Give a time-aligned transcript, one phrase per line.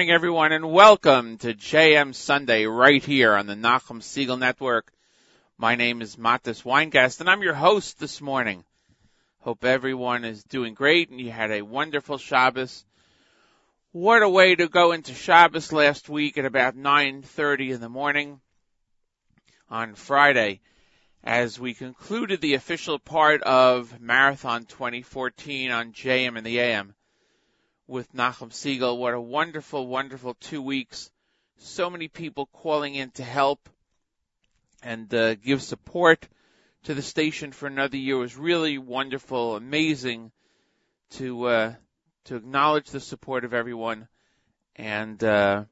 [0.00, 4.90] Morning, everyone, and welcome to JM Sunday right here on the Nachum Segal Network.
[5.58, 8.64] My name is Matis Weingast, and I'm your host this morning.
[9.40, 12.86] Hope everyone is doing great and you had a wonderful Shabbos.
[13.92, 18.40] What a way to go into Shabbos last week at about 9.30 in the morning
[19.68, 20.62] on Friday
[21.22, 26.94] as we concluded the official part of Marathon 2014 on JM in the AM
[27.90, 28.96] with Nachum Segal.
[28.96, 31.10] What a wonderful, wonderful two weeks.
[31.58, 33.68] So many people calling in to help
[34.80, 36.28] and uh, give support
[36.84, 38.14] to the station for another year.
[38.14, 40.30] It was really wonderful, amazing
[41.16, 41.74] to uh,
[42.26, 44.06] to acknowledge the support of everyone,
[44.76, 45.64] and uh,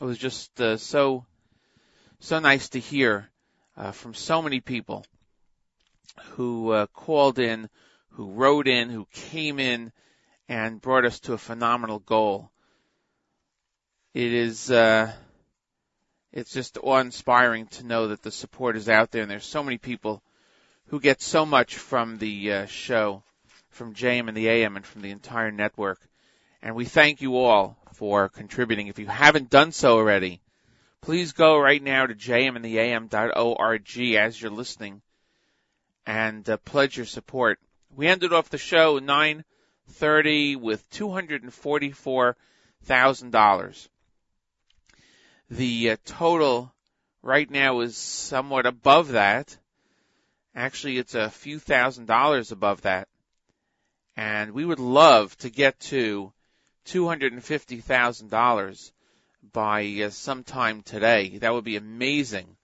[0.00, 1.24] it was just uh, so
[2.18, 3.30] so nice to hear
[3.76, 5.06] uh, from so many people
[6.32, 7.68] who uh, called in,
[8.10, 9.92] who wrote in, who came in,
[10.52, 12.50] and brought us to a phenomenal goal.
[14.12, 15.10] It is uh,
[16.30, 19.78] it's just awe-inspiring to know that the support is out there, and there's so many
[19.78, 20.22] people
[20.88, 23.22] who get so much from the uh, show,
[23.70, 25.98] from JM in the AM, and from the entire network.
[26.60, 28.88] And we thank you all for contributing.
[28.88, 30.42] If you haven't done so already,
[31.00, 35.00] please go right now to jmintheam.org as you're listening
[36.04, 37.58] and uh, pledge your support.
[37.96, 38.98] We ended off the show
[39.90, 43.88] 9:30 with $244,000.
[45.50, 46.72] The uh, total
[47.22, 49.56] right now is somewhat above that.
[50.54, 53.08] Actually, it's a few thousand dollars above that.
[54.16, 56.32] And we would love to get to
[56.86, 58.92] $250,000
[59.52, 61.38] by uh, sometime today.
[61.38, 62.56] That would be amazing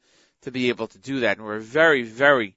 [0.42, 1.38] to be able to do that.
[1.38, 2.56] And we're very, very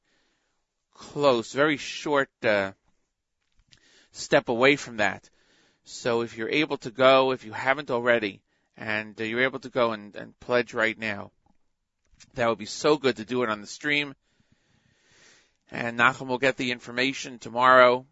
[0.93, 2.73] close, very short uh,
[4.11, 5.29] step away from that.
[5.83, 8.41] So if you're able to go, if you haven't already,
[8.77, 11.31] and uh, you're able to go and, and pledge right now.
[12.35, 14.15] That would be so good to do it on the stream.
[15.71, 18.05] And Nachum will get the information tomorrow,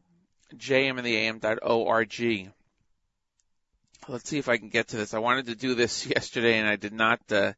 [0.55, 2.51] jmintheam.org.
[4.07, 5.13] Let's see if I can get to this.
[5.13, 7.53] I wanted to do this yesterday and I did not uh,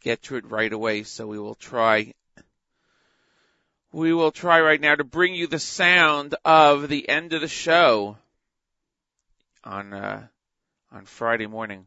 [0.00, 2.14] get to it right away, so we will try.
[3.92, 7.48] We will try right now to bring you the sound of the end of the
[7.48, 8.16] show
[9.64, 10.28] on uh,
[10.92, 11.86] on Friday morning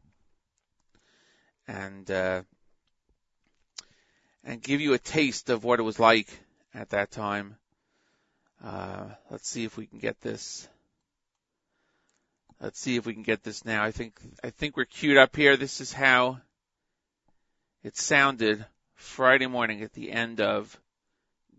[1.66, 2.42] and uh,
[4.44, 6.28] and give you a taste of what it was like
[6.74, 7.56] at that time.
[8.62, 10.68] Uh, let's see if we can get this.
[12.60, 13.82] Let's see if we can get this now.
[13.82, 15.56] I think I think we're queued up here.
[15.56, 16.40] This is how
[17.82, 18.66] it sounded
[18.96, 20.78] Friday morning at the end of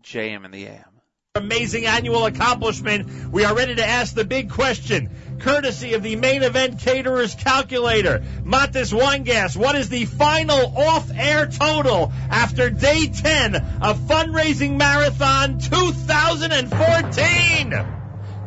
[0.05, 0.95] JM in the AM
[1.37, 5.09] amazing annual accomplishment, we are ready to ask the big question,
[5.39, 8.23] courtesy of the main event caterer's calculator.
[8.45, 17.73] Matis Weingast, what is the final off-air total after day 10 of Fundraising Marathon 2014?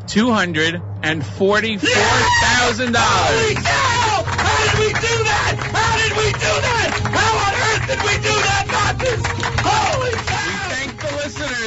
[0.06, 1.76] $244,000.
[1.76, 4.25] Holy cow!
[4.25, 5.61] How did we do that?
[5.61, 6.88] How did we do that?
[7.04, 8.32] How on earth did we do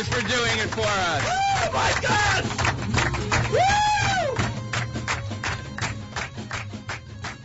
[0.08, 1.24] for doing it for us.
[1.64, 2.44] Oh my God!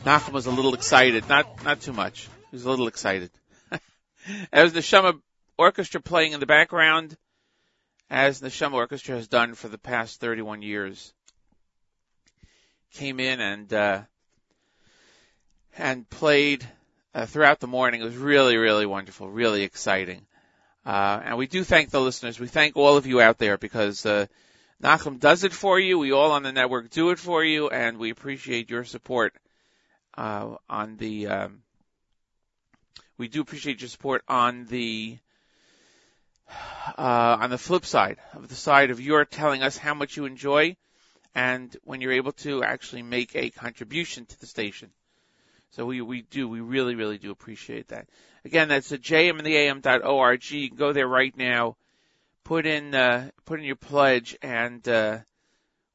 [0.04, 2.28] Nachum was a little excited, not not too much.
[2.50, 3.30] He was a little excited.
[4.52, 5.14] as the Shema
[5.58, 7.16] Orchestra playing in the background,
[8.08, 11.12] as the Shema Orchestra has done for the past 31 years,
[12.94, 14.02] came in and uh,
[15.76, 16.66] and played
[17.14, 18.00] uh, throughout the morning.
[18.00, 20.26] It was really, really wonderful, really exciting.
[20.86, 22.38] Uh, and we do thank the listeners.
[22.38, 24.26] We thank all of you out there because uh,
[24.80, 25.98] Nachum does it for you.
[25.98, 29.34] We all on the network do it for you, and we appreciate your support
[30.16, 31.26] uh, on the.
[31.26, 31.62] Um,
[33.18, 35.18] we do appreciate your support on the
[36.96, 40.24] uh, on the flip side of the side of you're telling us how much you
[40.24, 40.76] enjoy,
[41.34, 44.90] and when you're able to actually make a contribution to the station.
[45.70, 48.08] So we, we do, we really, really do appreciate that.
[48.46, 50.50] Again, that's at jmintheam.org.
[50.52, 51.76] You can go there right now,
[52.44, 55.18] put in, uh, put in your pledge and, uh,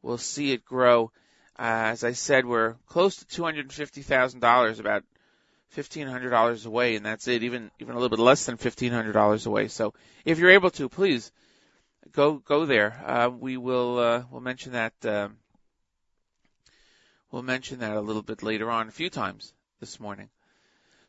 [0.02, 1.14] we'll see it grow.
[1.58, 5.06] Uh, as I said, we're close to $250,000, about
[5.78, 9.70] $1,500 away, and that's it, even, even a little bit less than $1,500 away.
[9.70, 9.94] So
[10.26, 11.32] if you're able to, please
[12.12, 13.02] go, go there.
[13.06, 15.38] Uh, we will, uh, we'll mention that, um,
[17.32, 20.28] we'll mention that a little bit later on a few times this morning.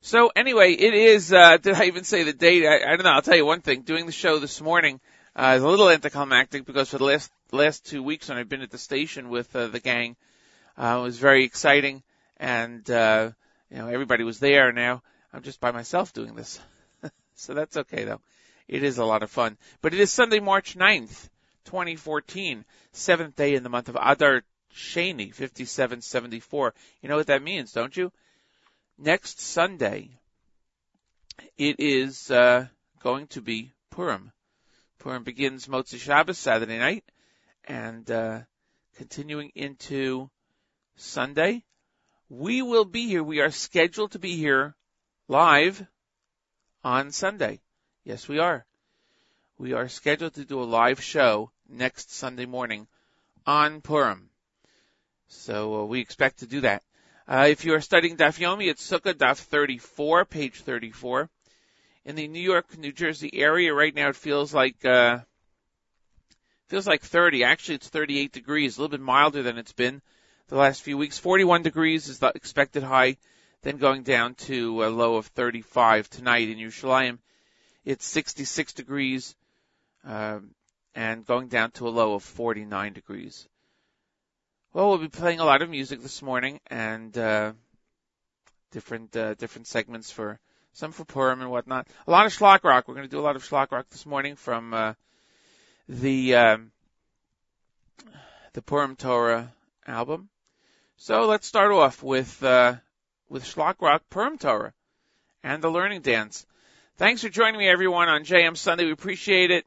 [0.04, 2.66] So anyway, it is, uh, did I even say the date?
[2.66, 3.12] I, I don't know.
[3.12, 3.82] I'll tell you one thing.
[3.82, 5.00] Doing the show this morning,
[5.36, 8.62] uh, is a little anticlimactic because for the last, last two weeks when I've been
[8.62, 10.16] at the station with, uh, the gang,
[10.76, 12.02] uh, it was very exciting
[12.38, 13.30] and, uh,
[13.70, 14.72] you know, everybody was there.
[14.72, 16.58] Now I'm just by myself doing this.
[17.36, 18.20] so that's okay though.
[18.66, 19.56] It is a lot of fun.
[19.82, 21.28] But it is Sunday, March 9th,
[21.66, 24.42] 2014, seventh day in the month of Adar
[24.74, 26.74] Sheni, 5774.
[27.02, 28.10] You know what that means, don't you?
[28.98, 30.10] Next Sunday,
[31.56, 32.68] it is uh,
[33.00, 34.32] going to be Purim.
[34.98, 37.04] Purim begins Motzi Shabbos Saturday night,
[37.64, 38.40] and uh,
[38.96, 40.30] continuing into
[40.96, 41.64] Sunday,
[42.28, 43.22] we will be here.
[43.22, 44.76] We are scheduled to be here
[45.26, 45.84] live
[46.84, 47.60] on Sunday.
[48.04, 48.64] Yes, we are.
[49.58, 52.86] We are scheduled to do a live show next Sunday morning
[53.46, 54.30] on Purim.
[55.28, 56.82] So uh, we expect to do that.
[57.28, 61.30] Uh, if you are studying Daf Yomi, it's Sukkah Daf 34, page 34.
[62.04, 65.18] In the New York, New Jersey area right now, it feels like uh,
[66.66, 67.44] feels like 30.
[67.44, 70.02] Actually, it's 38 degrees, a little bit milder than it's been
[70.48, 71.16] the last few weeks.
[71.16, 73.18] 41 degrees is the expected high,
[73.62, 77.18] then going down to a low of 35 tonight in Yerushalayim.
[77.84, 79.36] It's 66 degrees,
[80.04, 80.56] um,
[80.96, 83.46] and going down to a low of 49 degrees.
[84.74, 87.52] Well, we'll be playing a lot of music this morning and uh,
[88.70, 90.40] different uh, different segments for
[90.72, 91.88] some for Purim and whatnot.
[92.06, 92.88] A lot of Shlock Rock.
[92.88, 94.94] We're going to do a lot of Shlock Rock this morning from uh,
[95.90, 96.70] the um,
[98.54, 99.52] the Purim Torah
[99.86, 100.30] album.
[100.96, 102.76] So let's start off with uh,
[103.28, 104.72] with Shlock Rock Purim Torah
[105.44, 106.46] and the Learning Dance.
[106.96, 108.86] Thanks for joining me, everyone, on JM Sunday.
[108.86, 109.66] We appreciate it.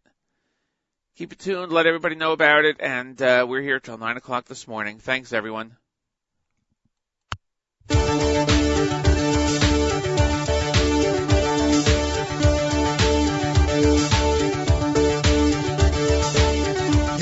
[1.18, 1.72] Keep it tuned.
[1.72, 2.76] Let everybody know about it.
[2.82, 5.00] And uh, we're here till 9 o'clock this morning.
[5.00, 5.78] Thanks, everyone.
[7.90, 7.98] You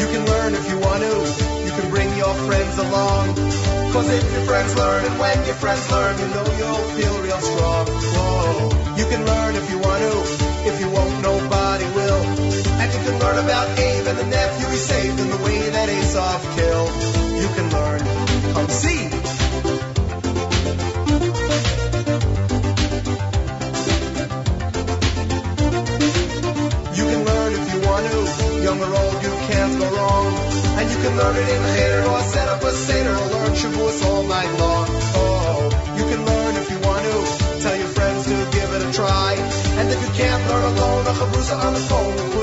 [0.10, 1.14] can learn if you want to.
[1.64, 3.36] You can bring your friends along.
[3.94, 7.42] Cause if your friends learn and when your friends learn, you know you'll feel real
[7.42, 7.86] strong.
[7.86, 8.96] Whoa.
[8.98, 9.93] You can learn if you want
[14.14, 16.94] and the nephew he saved and the way that Aesop killed.
[17.42, 18.02] You can learn.
[18.54, 19.02] Come see.
[26.98, 28.20] You can learn if you want to.
[28.62, 30.28] Young or old, you can't go wrong.
[30.78, 34.06] And you can learn it in Cheder or set up a Seder or learn Shavuos
[34.06, 34.86] all night long.
[35.18, 37.62] Oh, you can learn if you want to.
[37.64, 39.34] Tell your friends to give it a try.
[39.80, 42.43] And if you can't learn alone, a chavrusa on the phone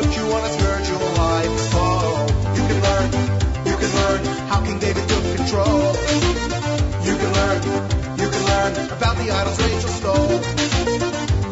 [9.24, 10.30] the idols Rachel stole.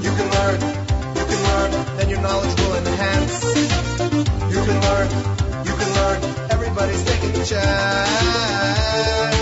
[0.02, 0.60] You can learn,
[1.18, 3.44] you can learn, then your knowledge will enhance.
[4.54, 5.08] You can learn,
[5.66, 6.20] you can learn,
[6.50, 9.37] everybody's taking the chance.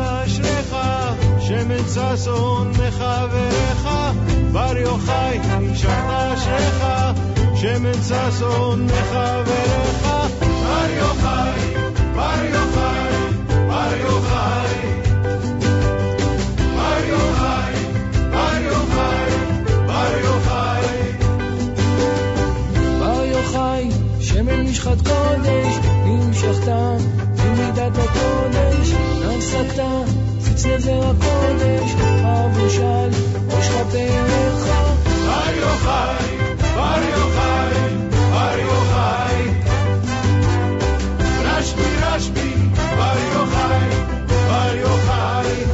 [0.00, 0.76] אשריך,
[1.40, 3.88] שמן ששון מחבריך.
[4.52, 6.84] בר יוחאי נמשכת אשריך,
[7.54, 10.06] שמן ששון מחבריך.
[10.40, 11.74] בר יוחאי,
[12.14, 13.12] בר יוחאי,
[13.68, 15.02] בר יוחאי.
[16.76, 17.74] בר יוחאי,
[18.30, 19.30] בר יוחאי,
[19.86, 21.12] בר יוחאי.
[22.98, 25.76] בר יוחאי, שמן משחת קודש,
[26.64, 26.96] תורה,
[27.80, 30.00] למידת הקודש, הסתה,
[30.56, 31.90] צנזר הקודש,
[32.24, 33.08] הבושל,
[33.48, 34.66] ראש כפיך.
[35.26, 36.36] בר יוחאי,
[36.74, 37.96] בר יוחאי,
[38.30, 39.42] בר יוחאי.
[41.44, 42.52] רשב"י, רשב"י,
[42.96, 43.88] בר יוחאי,
[44.28, 45.64] בר יוחאי.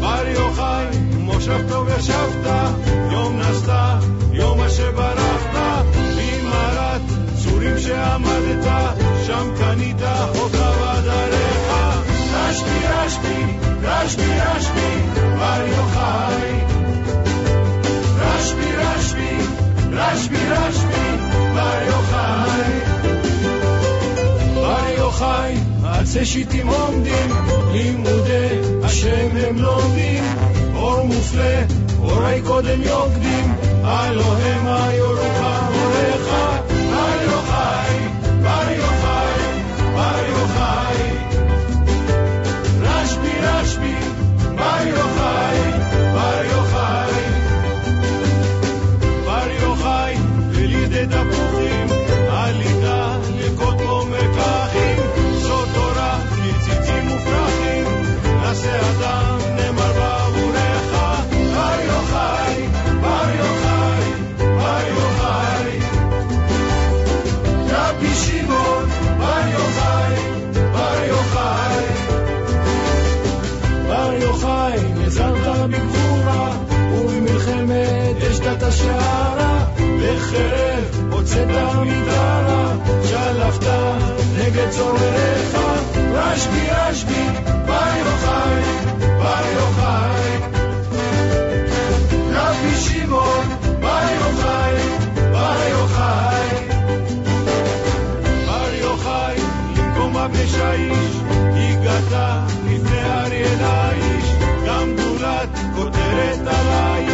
[0.00, 2.46] בר יוחאי, מושב טוב ישבת,
[3.10, 3.72] יום נסת,
[4.32, 5.84] יום אשר ברחת,
[6.16, 7.00] ממערת
[7.42, 8.91] צורים שעמדת, שם
[10.22, 11.68] קנית אותה בדרך.
[12.32, 16.60] רשב"י, רשב"י, רשב"י, רשב"י, בר יוחאי.
[18.18, 19.38] רשב"י, רשב"י,
[19.92, 21.16] רשב"י, רשב"י,
[21.54, 22.80] בר יוחאי.
[24.54, 27.30] בר יוחאי, עצי שיטים עומדים,
[27.72, 28.48] לימודי
[28.82, 30.24] השם הם לומדים,
[30.74, 31.58] אור מופלא,
[31.98, 35.40] אורי קודם יוקדים, אלוהם היורוך
[35.72, 36.71] הוריך, בר
[43.72, 43.94] רשב"י, רשב"י,
[44.56, 45.72] בר יוחאי,
[46.12, 47.22] בר יוחאי.
[49.24, 50.16] בר יוחאי,
[50.50, 51.81] ולידי תפוחים,
[78.52, 83.66] ובמלחמת אשת השערה, בחרב הוצאת מדרה, שלפת
[84.38, 85.58] נגד צורריך,
[86.12, 87.26] רשב"י, רשב"י,
[87.66, 88.62] בר יוחאי,
[89.18, 90.38] בר יוחאי.
[92.32, 93.46] רבי שמעון,
[93.80, 94.76] בר יוחאי,
[95.32, 96.68] בר יוחאי.
[98.46, 99.36] בר יוחאי,
[99.76, 101.16] למקומה בשעיש,
[101.56, 102.12] הגעת
[102.66, 104.24] לפני אריאל האיש,
[104.66, 107.11] גם גאולת כותרת על האיש,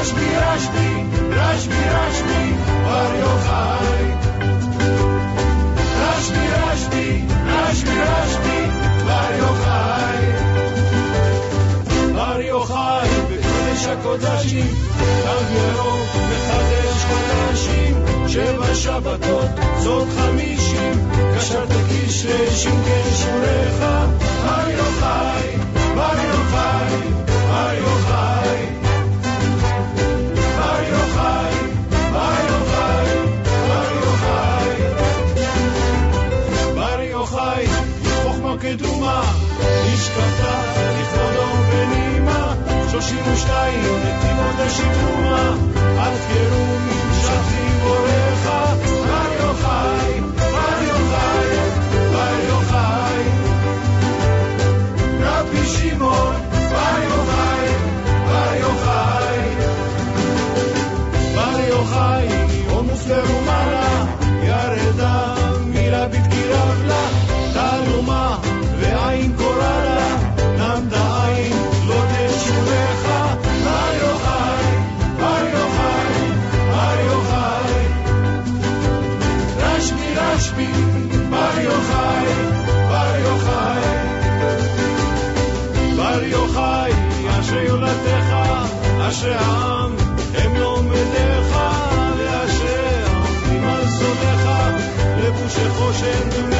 [0.00, 4.04] רשב"י, רשב"י, רשב"י, רשב"י, בר יוחאי.
[5.98, 8.66] רשב"י, רשב"י, רשב"י, רשב"י,
[9.06, 10.24] בר יוחאי.
[12.14, 23.14] בר יוחאי, בקודש הקודשים, תו ירוק מחדש חודשים, שבע שבתות, זאת חמישים, קשרת כיס לשמכי
[23.14, 23.80] שוריך,
[24.44, 25.56] בר יוחאי,
[25.94, 28.37] בר יוחאי, בר יוחאי.
[40.18, 40.62] פתחה
[41.00, 42.54] לכבודו בנעימה,
[42.90, 45.54] 32 נתיבות לשיפורה,
[45.98, 47.07] אל תזכרו מי
[89.20, 89.96] שהעם
[90.34, 94.48] הם לא מלאכה ואשר עומדים על שונאיך
[95.18, 96.57] לבושי חושן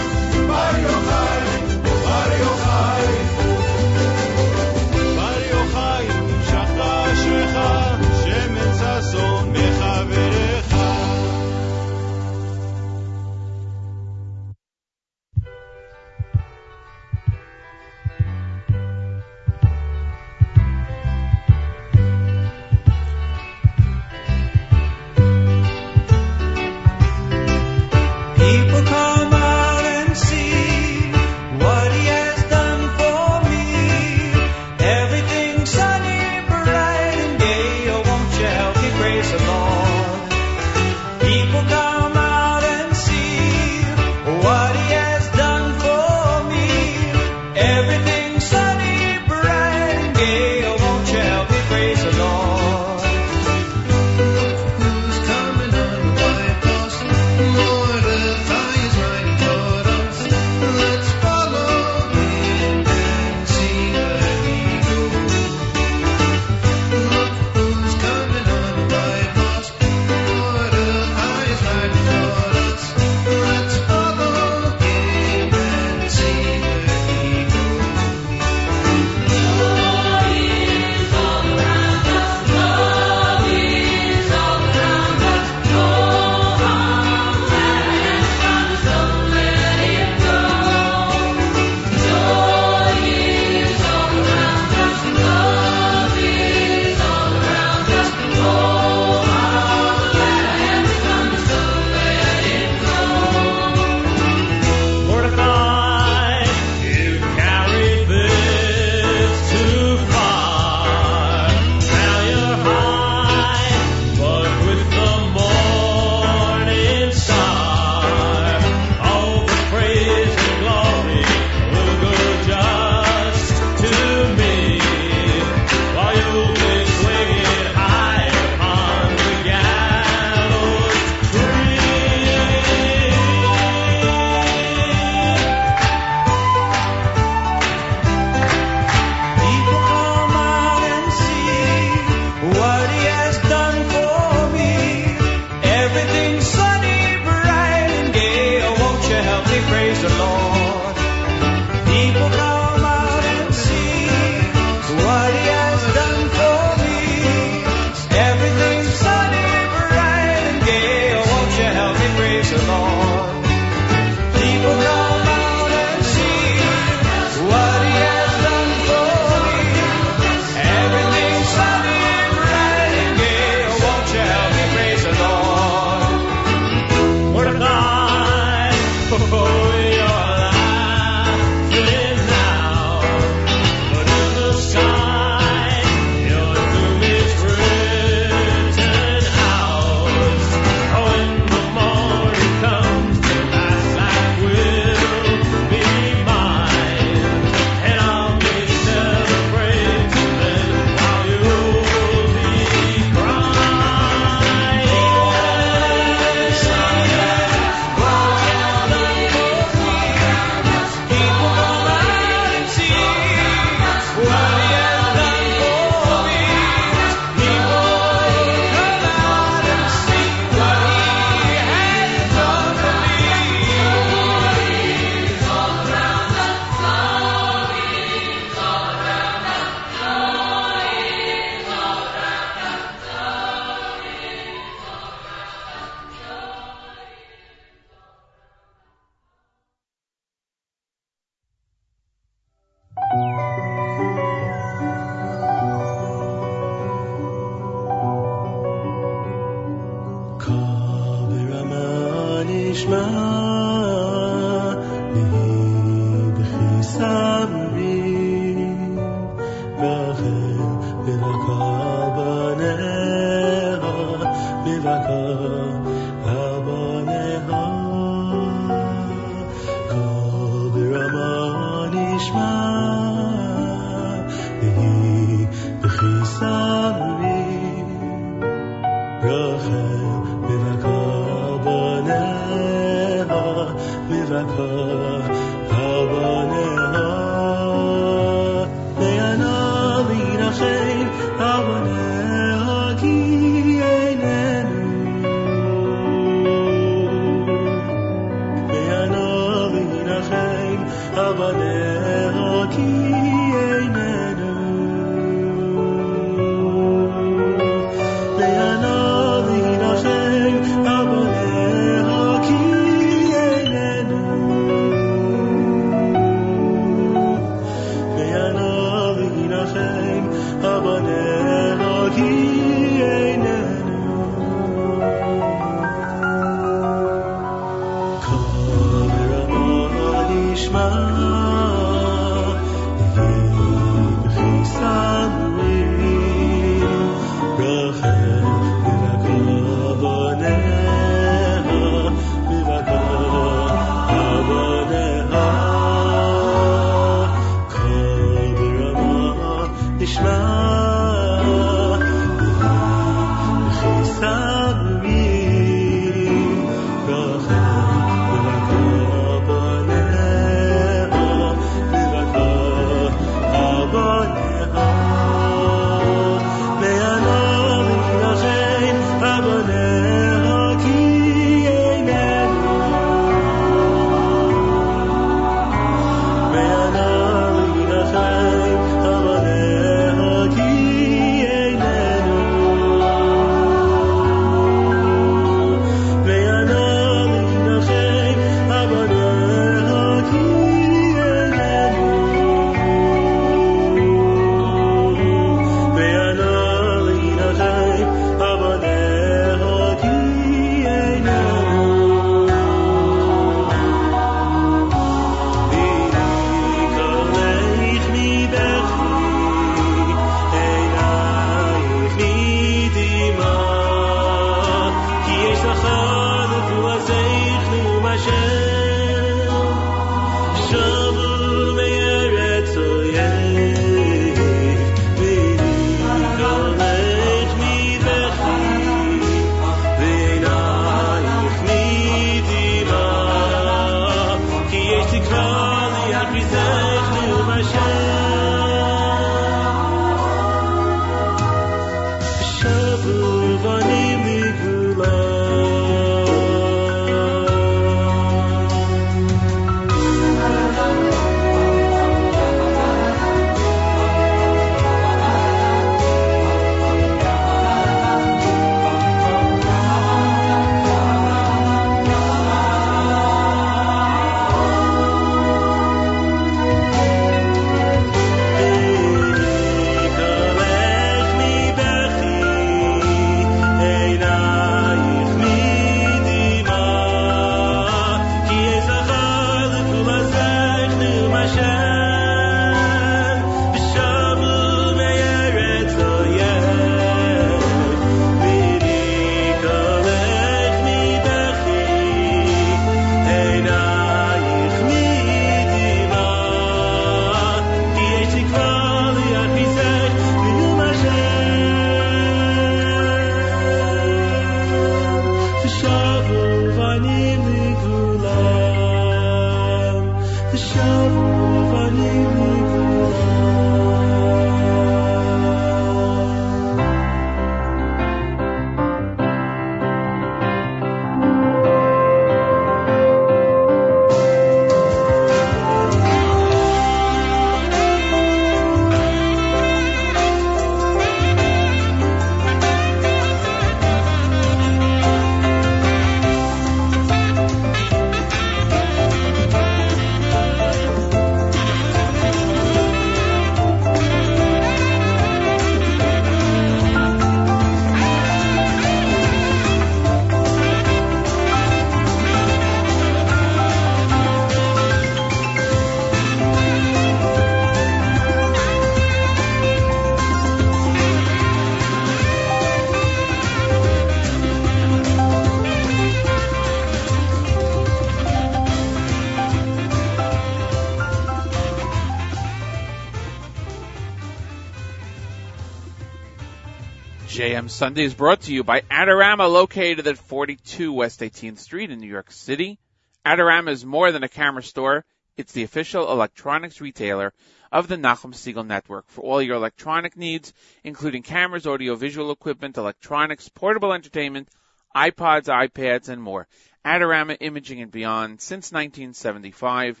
[577.74, 582.06] Sunday is brought to you by Adorama, located at 42 West 18th Street in New
[582.06, 582.78] York City.
[583.26, 585.04] Adorama is more than a camera store.
[585.36, 587.32] It's the official electronics retailer
[587.72, 590.52] of the Nachum Segal Network for all your electronic needs,
[590.84, 594.48] including cameras, audio-visual equipment, electronics, portable entertainment,
[594.94, 596.46] iPods, iPads, and more.
[596.84, 600.00] Adorama Imaging and Beyond since 1975.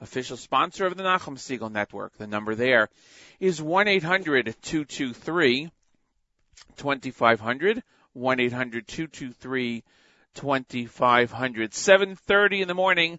[0.00, 2.16] Official sponsor of the Nachum Segal Network.
[2.18, 2.88] The number there
[3.40, 5.72] is 1-800-223
[6.80, 7.82] 2500,
[8.16, 9.82] 1-800-223
[10.34, 11.72] 2500.
[11.72, 13.18] 7.30 in the morning,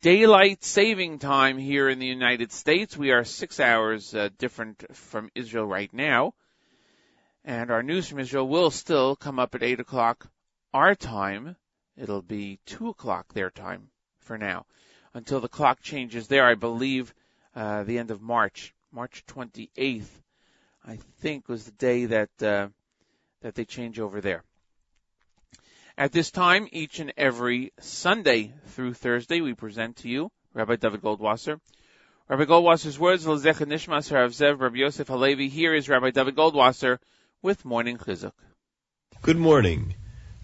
[0.00, 2.96] daylight saving time here in the United States.
[2.96, 6.34] We are six hours uh, different from Israel right now.
[7.44, 10.28] And our news from Israel will still come up at 8 o'clock
[10.72, 11.56] our time.
[11.96, 13.88] It'll be 2 o'clock their time
[14.20, 14.66] for now.
[15.12, 17.12] Until the clock changes there, I believe,
[17.56, 20.20] uh, the end of March, March 28th,
[20.86, 22.68] I think was the day that, uh,
[23.42, 24.44] that they change over there.
[25.98, 31.02] At this time, each and every Sunday through Thursday, we present to you Rabbi David
[31.02, 31.60] Goldwasser.
[32.28, 35.48] Rabbi Goldwasser's words, L'zecha nishmas Zev Rabbi Yosef Halevi.
[35.48, 36.98] Here is Rabbi David Goldwasser
[37.42, 38.32] with Morning Chizuk.
[39.22, 39.94] Good morning.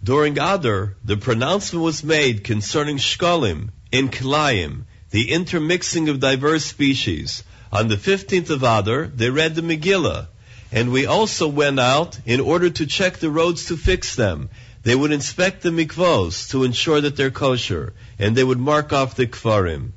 [0.03, 7.43] During Adar, the pronouncement was made concerning Shkalim, in Kilayim, the intermixing of diverse species.
[7.73, 10.29] On the 15th of Adar, they read the Megillah,
[10.71, 14.49] and we also went out in order to check the roads to fix them.
[14.83, 19.17] They would inspect the mikvos to ensure that they're kosher, and they would mark off
[19.17, 19.93] the kfarim.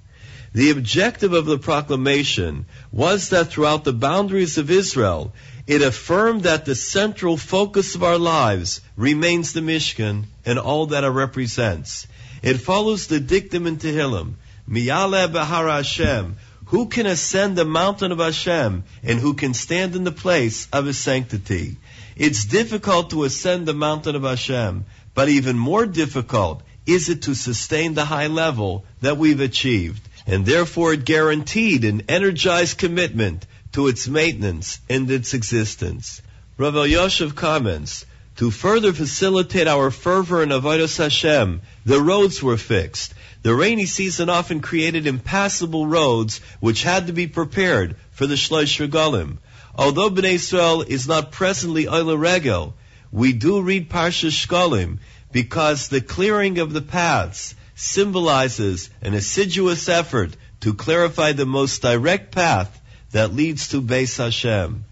[0.53, 5.33] The objective of the proclamation was that throughout the boundaries of Israel,
[5.67, 11.03] it affirmed that the central focus of our lives remains the Mishkan and all that
[11.03, 12.07] it represents.
[12.41, 14.33] It follows the dictum in Tehillim,
[14.67, 16.37] Miyale Behar Hashem,
[16.69, 20.85] who can ascend the mountain of Hashem and who can stand in the place of
[20.85, 21.77] His sanctity.
[22.15, 27.33] It's difficult to ascend the mountain of Hashem, but even more difficult is it to
[27.33, 30.01] sustain the high level that we've achieved.
[30.27, 36.21] And therefore it guaranteed an energized commitment to its maintenance and its existence.
[36.57, 38.05] Rav Yoshev comments,
[38.37, 43.15] to further facilitate our fervor in Avodah Hashem, the roads were fixed.
[43.41, 48.85] The rainy season often created impassable roads which had to be prepared for the Shlosh
[48.85, 49.37] Regalim.
[49.75, 52.73] Although Bnei Israel is not presently Oila
[53.11, 54.99] we do read Parsha Shkolim
[55.31, 62.33] because the clearing of the paths symbolizes an assiduous effort to clarify the most direct
[62.33, 62.79] path
[63.11, 64.83] that leads to Beis Hashem.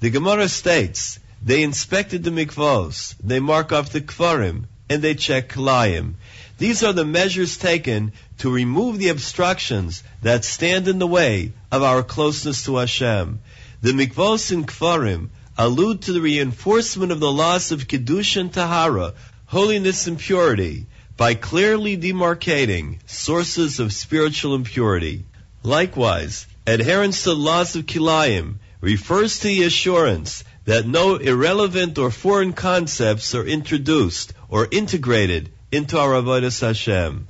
[0.00, 5.50] The Gemara states, they inspected the mikvos, they mark off the kfarim, and they check
[5.50, 6.14] klayim.
[6.62, 11.82] These are the measures taken to remove the obstructions that stand in the way of
[11.82, 13.40] our closeness to Hashem.
[13.80, 19.14] The mikvos and kfarim allude to the reinforcement of the laws of Kiddush and Tahara,
[19.46, 25.24] holiness and purity, by clearly demarcating sources of spiritual impurity.
[25.64, 32.12] Likewise, adherence to the laws of Kilayim refers to the assurance that no irrelevant or
[32.12, 37.26] foreign concepts are introduced or integrated into our Avodah Hashem.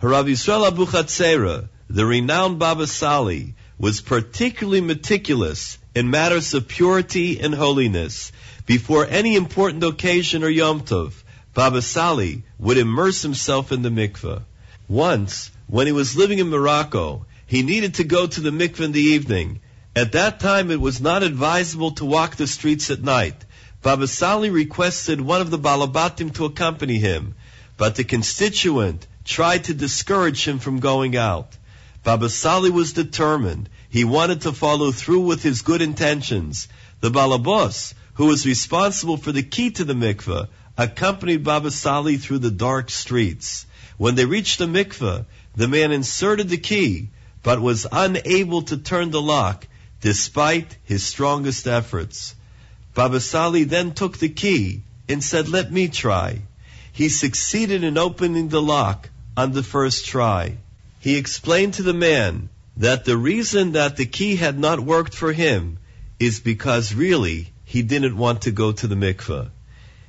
[0.00, 7.40] Harav Yisrael Abu Chatzera, the renowned Baba Sali, was particularly meticulous in matters of purity
[7.40, 8.30] and holiness.
[8.66, 11.12] Before any important occasion or Yom Tov,
[11.54, 14.42] Baba Sali would immerse himself in the mikveh.
[14.86, 18.92] Once, when he was living in Morocco, he needed to go to the mikveh in
[18.92, 19.60] the evening.
[19.96, 23.44] At that time, it was not advisable to walk the streets at night.
[23.82, 27.34] Baba Sali requested one of the Balabatim to accompany him,
[27.76, 31.56] but the constituent tried to discourage him from going out.
[32.02, 33.68] Baba Sali was determined.
[33.88, 36.68] He wanted to follow through with his good intentions.
[37.00, 42.38] The Balabos, who was responsible for the key to the mikveh, accompanied Baba Sali through
[42.38, 43.66] the dark streets.
[43.96, 45.24] When they reached the mikveh,
[45.56, 47.08] the man inserted the key,
[47.42, 49.66] but was unable to turn the lock
[50.00, 52.34] despite his strongest efforts.
[52.94, 56.40] Baba Sali then took the key and said, let me try.
[56.96, 60.56] He succeeded in opening the lock on the first try.
[60.98, 65.30] He explained to the man that the reason that the key had not worked for
[65.30, 65.78] him
[66.18, 69.50] is because really he didn't want to go to the mikveh.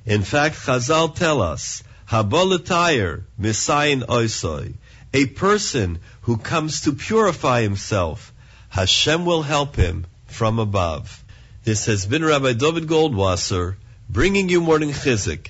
[0.05, 4.75] In fact, Chazal tell us, Habolatayr misayin oisoi,
[5.13, 8.31] a person who comes to purify himself,
[8.69, 11.21] Hashem will help him from above.
[11.65, 13.75] This has been Rabbi David Goldwasser
[14.09, 15.49] bringing you morning chizuk.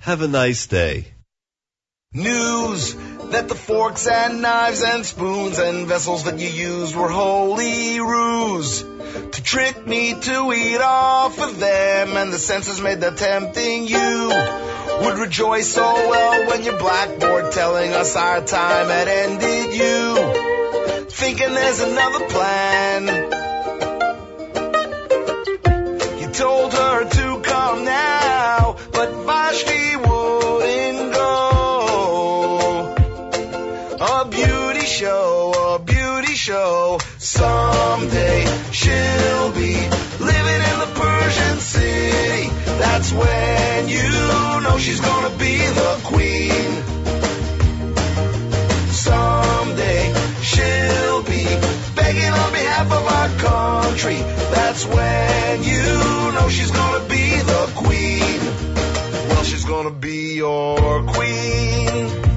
[0.00, 1.06] Have a nice day.
[2.12, 2.94] News
[3.32, 8.82] that the forks and knives and spoons and vessels that you used were holy ruse.
[8.82, 14.30] To trick me to eat off of them, and the censors made that tempting you.
[15.04, 21.04] Would rejoice so well when your blackboard telling us our time had ended you.
[21.10, 23.06] Thinking there's another plan.
[26.20, 28.28] You told her to come now
[28.98, 29.77] but Vashti
[34.98, 36.98] show a beauty show.
[37.18, 39.74] Someday she'll be
[40.18, 42.48] living in the Persian city
[42.82, 44.10] that's when you
[44.64, 46.70] know she's gonna be the queen.
[48.90, 50.02] Someday
[50.42, 51.44] she'll be
[51.94, 54.16] begging on behalf of our country.
[54.56, 55.84] That's when you
[56.34, 58.40] know she's gonna be the queen.
[59.28, 62.27] Well she's gonna be your queen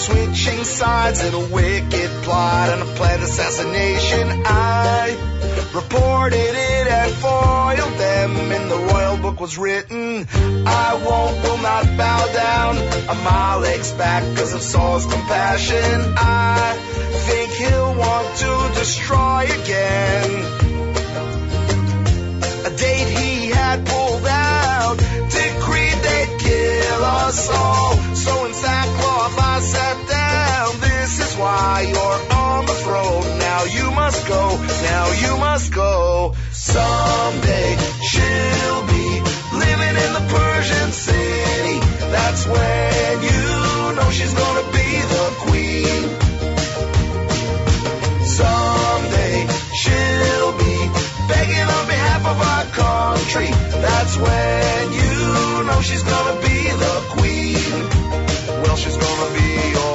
[0.00, 4.42] switching sides in a wicked plot and a planned assassination.
[4.46, 5.10] I
[5.74, 10.26] reported it and foiled them in the royal book was written.
[10.66, 12.78] I won't, will not bow down.
[13.08, 16.14] Amalek's back because of Saul's compassion.
[16.16, 16.76] I
[17.26, 20.30] think he'll want to destroy again.
[22.64, 24.96] A date he had pulled out,
[25.28, 25.89] decreed
[27.10, 27.96] all.
[28.14, 30.80] So in sackcloth I sat down.
[30.80, 33.38] This is why you're on the throne.
[33.38, 34.56] Now you must go.
[34.90, 36.34] Now you must go.
[36.52, 37.76] Someday
[38.10, 39.06] she'll be
[39.64, 41.78] living in the Persian city.
[42.16, 43.42] That's when you
[43.96, 46.00] know she's gonna be the queen.
[48.40, 49.36] Someday
[49.80, 50.79] she'll be
[51.32, 53.50] begging on behalf of our country.
[53.86, 57.82] That's when you know she's gonna be the queen.
[58.62, 59.89] Well, she's gonna be your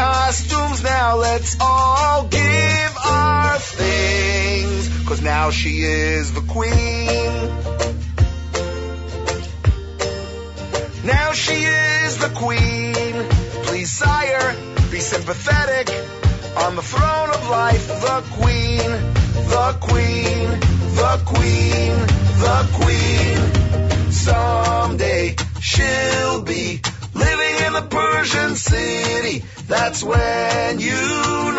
[0.00, 5.06] costumes, now let's all give our things.
[5.06, 7.30] Cause now she is the queen.
[11.04, 13.14] Now she is the queen.
[13.66, 14.56] Please, sire,
[14.90, 15.88] be sympathetic.
[16.64, 18.90] On the throne of life, the queen,
[19.54, 20.48] the queen,
[21.02, 21.92] the queen,
[22.46, 24.10] the queen.
[24.10, 26.80] Someday she'll be
[27.20, 29.44] living in the Persian city.
[29.68, 31.00] That's when you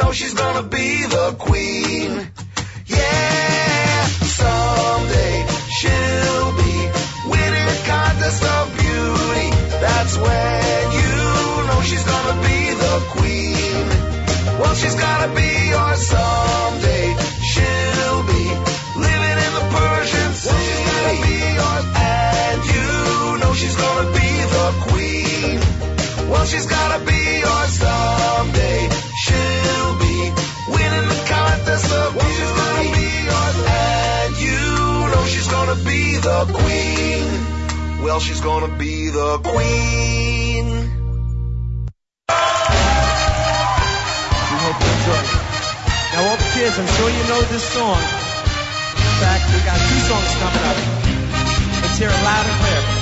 [0.01, 2.20] know she's gonna be the queen.
[38.11, 40.65] Well, she's gonna be the queen.
[46.11, 47.95] Now, all the kids, I'm sure you know this song.
[47.95, 50.75] In fact, we got two songs coming up.
[51.83, 53.00] Let's hear it loud and clear.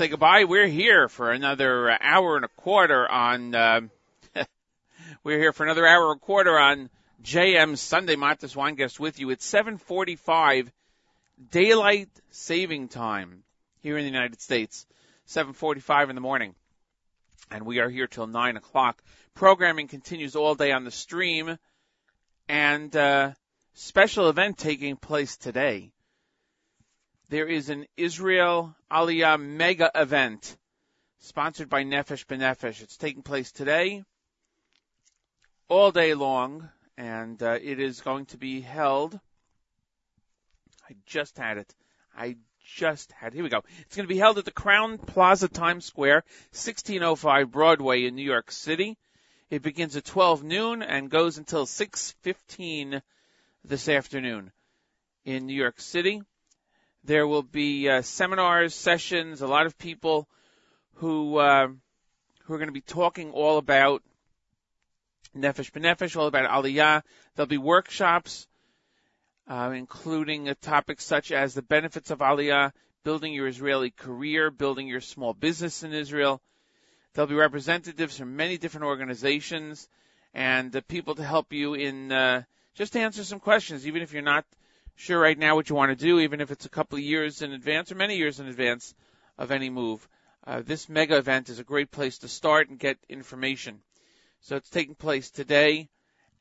[0.00, 0.44] Say goodbye.
[0.44, 3.54] We're here for another hour and a quarter on.
[3.54, 3.80] Uh,
[5.24, 6.88] we're here for another hour and a quarter on
[7.22, 8.16] JM Sunday.
[8.16, 9.28] Matis Weingast with you.
[9.28, 10.70] It's 7:45
[11.50, 13.42] daylight saving time
[13.82, 14.86] here in the United States.
[15.28, 16.54] 7:45 in the morning,
[17.50, 19.02] and we are here till nine o'clock.
[19.34, 21.58] Programming continues all day on the stream,
[22.48, 23.32] and uh,
[23.74, 25.92] special event taking place today
[27.30, 30.56] there is an Israel Aliyah mega event
[31.20, 32.82] sponsored by Nefesh B'Nefesh.
[32.82, 34.02] It's taking place today,
[35.68, 36.68] all day long,
[36.98, 39.18] and uh, it is going to be held.
[40.88, 41.72] I just had it.
[42.16, 43.32] I just had.
[43.32, 43.62] Here we go.
[43.82, 48.24] It's going to be held at the Crowne Plaza Times Square, 1605 Broadway in New
[48.24, 48.98] York City.
[49.50, 53.02] It begins at 12 noon and goes until 6:15
[53.64, 54.50] this afternoon
[55.24, 56.22] in New York City.
[57.04, 60.28] There will be uh, seminars, sessions, a lot of people
[60.94, 61.68] who uh,
[62.44, 64.02] who are going to be talking all about
[65.36, 67.02] Nefesh B'Nefesh, all about Aliyah.
[67.34, 68.46] There'll be workshops,
[69.48, 72.72] uh, including topics such as the benefits of Aliyah,
[73.02, 76.42] building your Israeli career, building your small business in Israel.
[77.14, 79.88] There'll be representatives from many different organizations
[80.34, 82.42] and uh, people to help you in uh,
[82.74, 84.44] just to answer some questions, even if you're not
[85.00, 87.40] sure right now what you want to do, even if it's a couple of years
[87.40, 88.94] in advance or many years in advance
[89.38, 90.06] of any move.
[90.46, 93.80] Uh, this mega event is a great place to start and get information.
[94.42, 95.88] So it's taking place today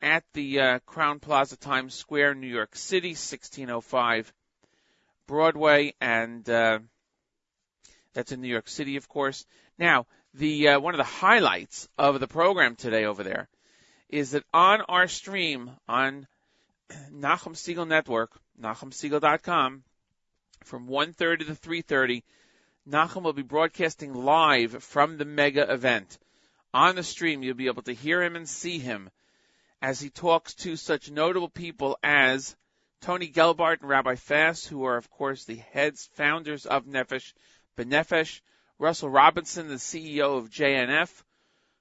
[0.02, 4.34] at the uh, Crowne Plaza Times Square, New York City, 1605
[5.26, 6.80] Broadway, and uh,
[8.14, 9.46] that's in New York City, of course.
[9.78, 13.48] Now, the uh, one of the highlights of the program today over there
[14.10, 16.28] is that on our stream on
[17.14, 18.32] Nachum Segal Network,
[18.62, 19.84] NachumSegal.com,
[20.64, 22.24] from 1.30 to 3.30,
[22.88, 26.18] Nachum will be broadcasting live from the mega event.
[26.74, 29.10] On the stream, you'll be able to hear him and see him
[29.82, 32.56] as he talks to such notable people as
[33.02, 37.34] Tony Gelbart and Rabbi Fass, who are, of course, the heads, founders of Nefesh
[37.78, 38.42] B'Nefesh,
[38.78, 41.10] Russell Robinson, the CEO of JNF,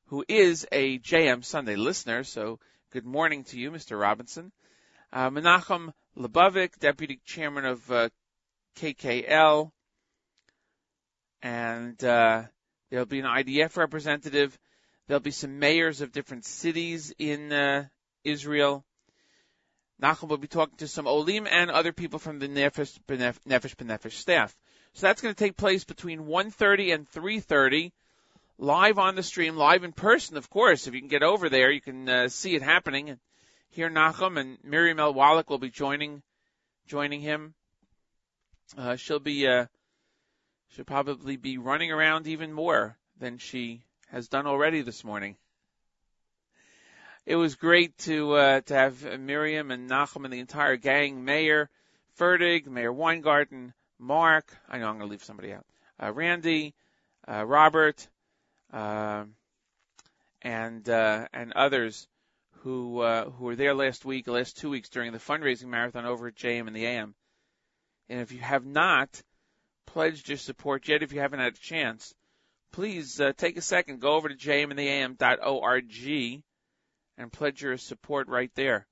[0.07, 2.61] who is a JM Sunday listener, so
[2.93, 4.01] good morning to you, Mr.
[4.01, 4.53] Robinson.
[5.13, 8.09] Uh, Menachem Lebovic, Deputy Chairman of uh,
[8.77, 9.71] KKL,
[11.43, 12.43] and uh,
[12.91, 14.59] there'll be an IDF representative.
[15.07, 17.87] There'll be some mayors of different cities in uh,
[18.25, 18.85] Israel.
[20.03, 23.77] Nachum will be talking to some Olim and other people from the Nefesh Benef- Nefesh
[23.77, 24.57] B'Nefesh staff.
[24.95, 27.93] So that's going to take place between 1.30 and 3.30,
[28.59, 30.87] live on the stream, live in person, of course.
[30.87, 33.19] If you can get over there, you can uh, see it happening.
[33.71, 35.15] Here Nachum and Miriam L.
[35.15, 36.23] Wallach will be joining
[36.87, 37.55] joining him.
[38.77, 39.67] Uh, she'll be uh,
[40.71, 45.37] she'll probably be running around even more than she has done already this morning.
[47.27, 51.69] It was great to uh, to have Miriam and Nachum and the entire gang, Mayor
[52.19, 54.47] Fertig, Mayor Weingarten, Mark.
[54.69, 55.67] I know I'm going to leave somebody out.
[56.03, 56.75] Uh, Randy,
[57.29, 58.09] uh, Robert,
[58.73, 59.25] uh,
[60.43, 62.09] and uh, and others
[62.63, 66.29] who uh, who were there last week, last two weeks during the fundraising marathon over
[66.29, 67.15] at JM in the AM.
[68.09, 69.23] And if you have not
[69.87, 72.15] pledged your support yet, if you haven't had a chance,
[72.73, 76.43] please uh, take a second, go over to jmintheam.org
[77.17, 78.87] and pledge your support right there.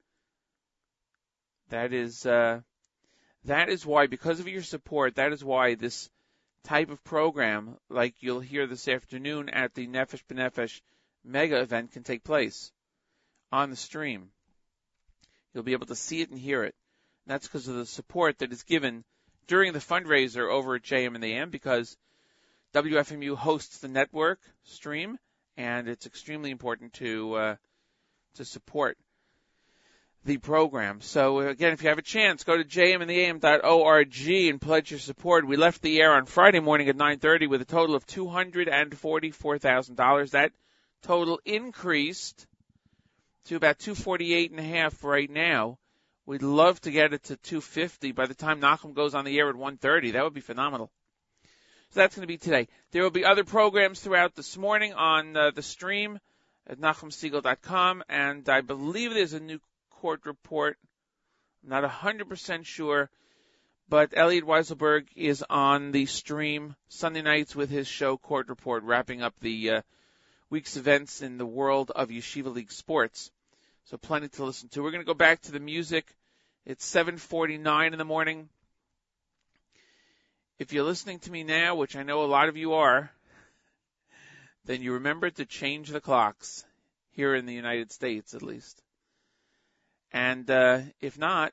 [1.71, 2.61] That is uh,
[3.45, 6.09] that is why, because of your support, that is why this
[6.65, 10.81] type of program, like you'll hear this afternoon at the Nefesh B'Nefesh
[11.25, 12.73] mega event, can take place
[13.53, 14.31] on the stream.
[15.53, 16.75] You'll be able to see it and hear it.
[17.25, 19.05] And that's because of the support that is given
[19.47, 21.97] during the fundraiser over at JM in the AM because
[22.75, 25.19] WFMU hosts the network stream,
[25.57, 27.57] and it's extremely important to uh,
[28.35, 28.99] to support
[30.25, 31.01] the program.
[31.01, 35.47] So again, if you have a chance, go to jmintheam.org and pledge your support.
[35.47, 40.31] We left the air on Friday morning at 9:30 with a total of $244,000.
[40.33, 40.53] That
[41.03, 42.47] total increased
[43.47, 45.79] to about 248 and a half right now.
[46.27, 49.49] We'd love to get it to 250 by the time Nachum goes on the air
[49.49, 50.13] at 1:30.
[50.13, 50.91] That would be phenomenal.
[51.91, 52.67] So that's going to be today.
[52.91, 56.19] There will be other programs throughout this morning on uh, the stream
[56.67, 60.79] at NachumSegal.com, and I believe there's a new court report.
[61.63, 63.09] I'm not 100% sure,
[63.89, 69.23] but Elliot Weiselberg is on the stream Sunday nights with his show Court Report, wrapping
[69.23, 69.83] up the uh,
[70.51, 73.31] week's events in the world of Yeshiva League sports.
[73.87, 74.83] So plenty to listen to.
[74.83, 76.13] We're going to go back to the music.
[76.65, 78.49] It's 7:49 in the morning.
[80.59, 83.13] If you're listening to me now, which I know a lot of you are,
[84.65, 86.65] then you remember to change the clocks
[87.13, 88.83] here in the United States, at least.
[90.11, 91.53] And uh, if not,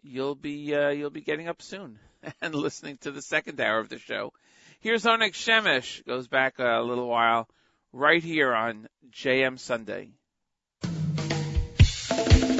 [0.00, 1.98] you'll be uh, you'll be getting up soon
[2.40, 4.32] and listening to the second hour of the show.
[4.78, 7.48] Here's Onik Shemesh, goes back a little while,
[7.92, 10.12] right here on JM Sunday.
[12.16, 12.53] Bye.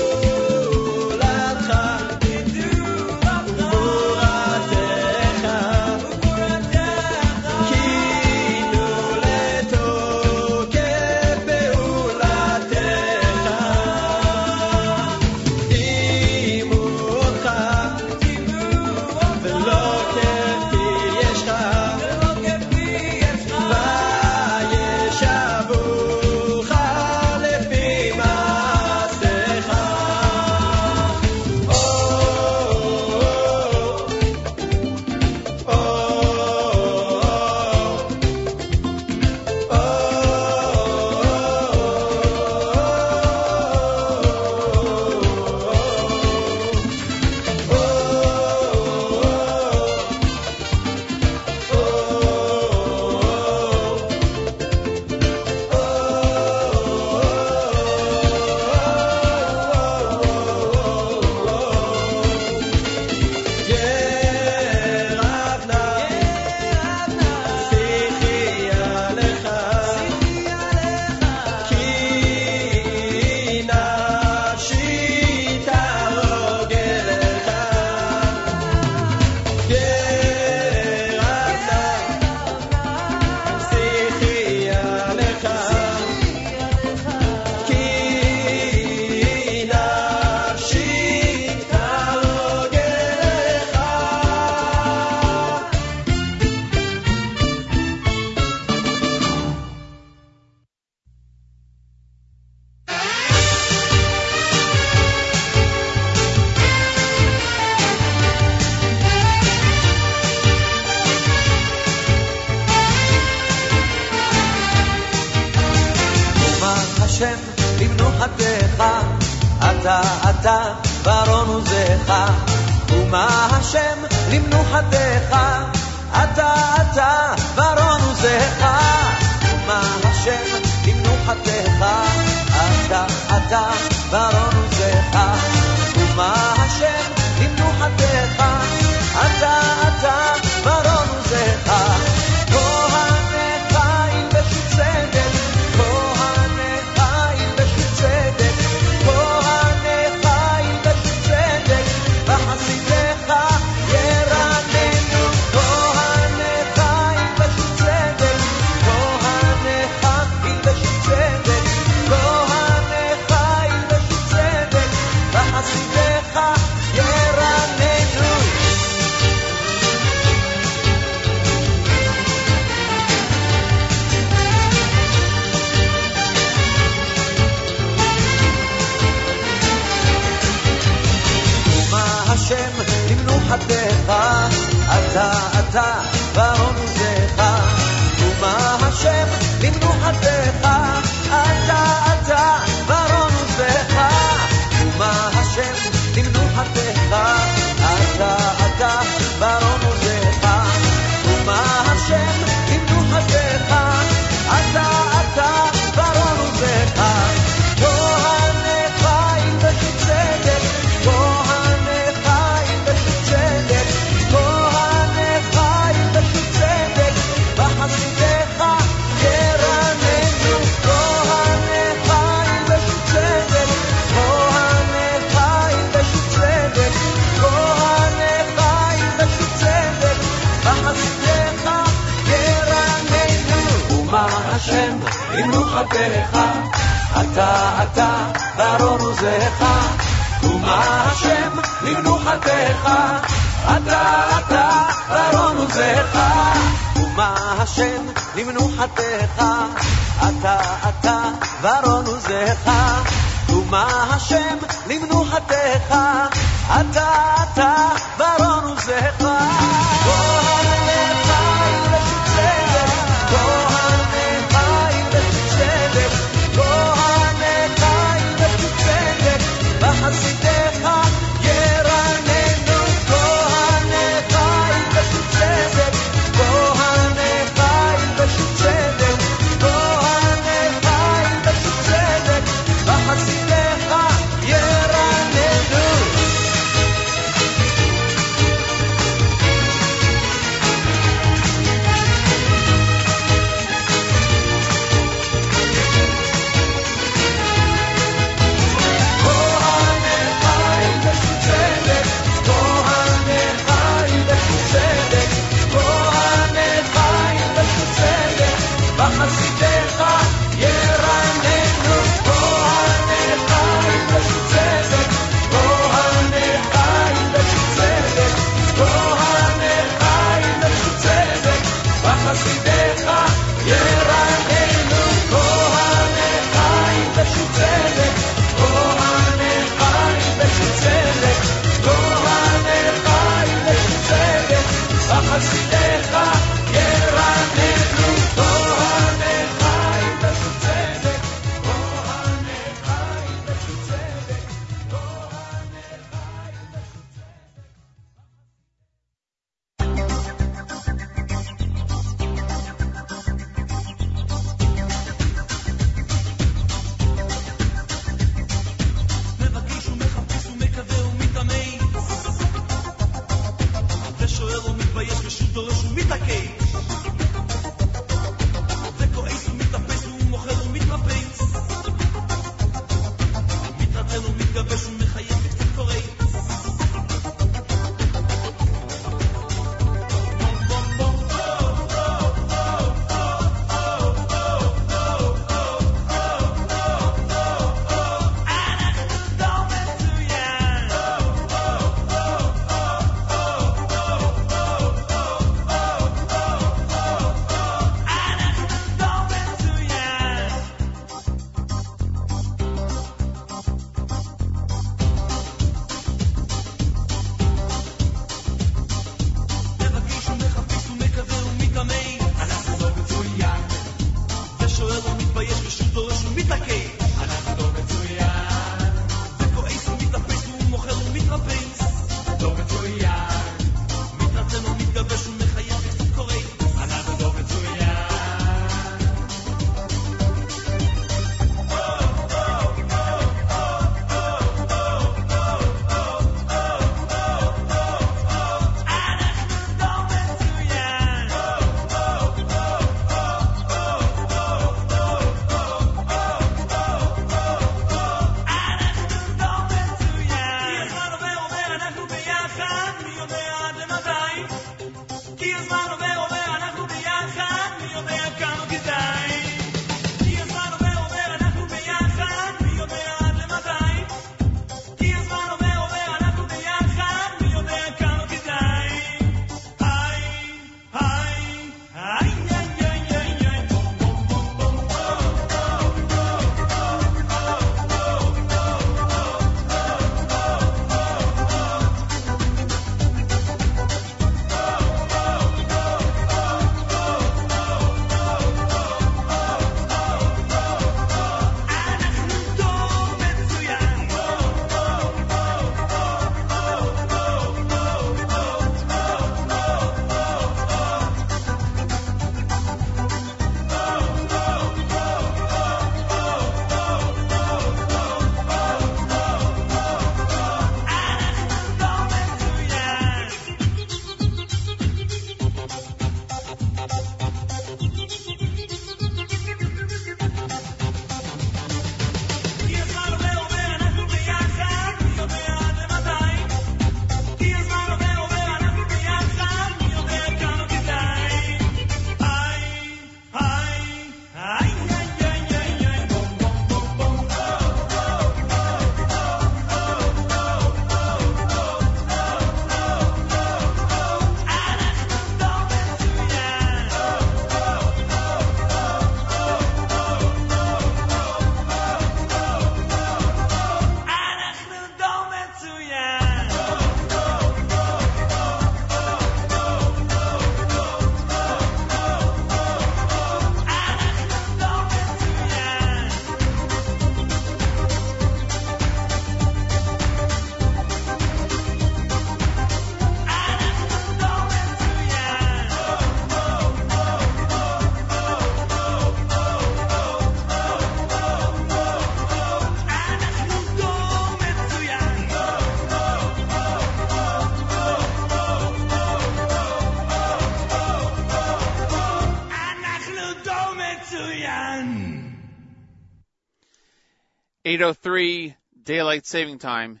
[597.68, 600.00] 803 daylight saving time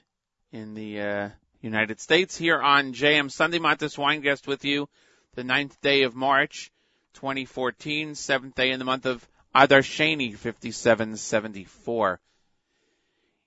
[0.52, 1.28] in the uh,
[1.60, 3.58] United States here on JM Sunday.
[3.58, 4.88] Matis Weingast with you,
[5.34, 6.72] the ninth day of March,
[7.12, 12.18] 2014, seventh day in the month of Adar Sheni, 5774.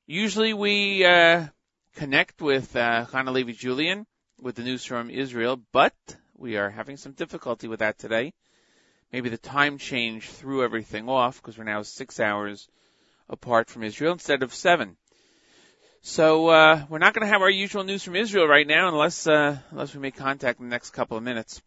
[0.06, 1.48] Usually we uh,
[1.96, 4.06] connect with uh, Hannah Levy Julian
[4.40, 5.96] with the news from Israel, but
[6.38, 8.36] we are having some difficulty with that today.
[9.12, 12.68] Maybe the time change threw everything off because we're now six hours
[13.32, 14.98] apart from Israel instead of seven.
[16.04, 19.26] So uh, we're not going to have our usual news from Israel right now unless
[19.28, 21.62] uh, unless we make contact in the next couple of minutes.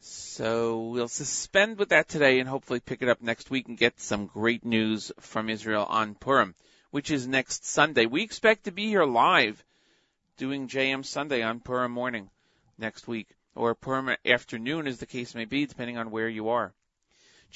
[0.00, 4.00] So we'll suspend with that today and hopefully pick it up next week and get
[4.00, 6.54] some great news from Israel on Purim,
[6.90, 8.06] which is next Sunday.
[8.06, 9.64] We expect to be here live
[10.36, 12.30] doing JM Sunday on Purim morning
[12.78, 16.72] next week, or Purim afternoon as the case may be, depending on where you are.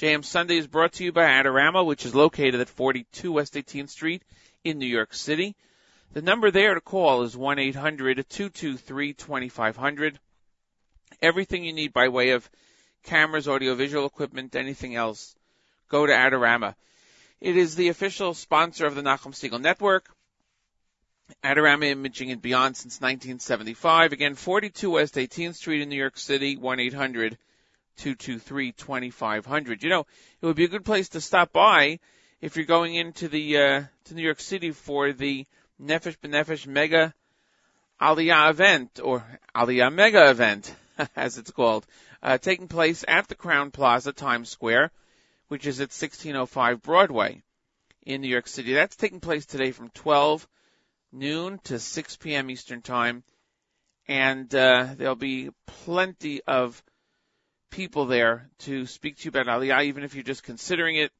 [0.00, 3.90] JM Sunday is brought to you by Adorama, which is located at 42 West 18th
[3.90, 4.22] Street
[4.64, 5.54] in New York City.
[6.14, 10.16] The number there to call is 1-800-223-2500.
[11.20, 12.48] Everything you need by way of
[13.02, 15.36] cameras, audiovisual equipment, anything else,
[15.90, 16.74] go to Adorama.
[17.42, 20.08] It is the official sponsor of the Nachum Segal Network.
[21.44, 24.14] Adorama Imaging and Beyond since 1975.
[24.14, 27.36] Again, 42 West 18th Street in New York City, 1-800
[28.00, 29.82] 223-2500.
[29.82, 30.06] You know,
[30.40, 31.98] it would be a good place to stop by
[32.40, 35.46] if you're going into the uh, to New York City for the
[35.80, 37.14] Nefesh B'Nefesh Mega
[38.00, 39.24] Aliyah event or
[39.54, 40.74] Aliyah Mega event,
[41.16, 41.86] as it's called,
[42.22, 44.90] uh, taking place at the Crowne Plaza, Times Square,
[45.48, 47.42] which is at 1605 Broadway
[48.06, 48.72] in New York City.
[48.72, 50.48] That's taking place today from 12
[51.12, 52.50] noon to 6 p.m.
[52.50, 53.22] Eastern Time,
[54.08, 56.82] and uh, there'll be plenty of
[57.70, 61.12] people there to speak to you about Aliyah, even if you're just considering it,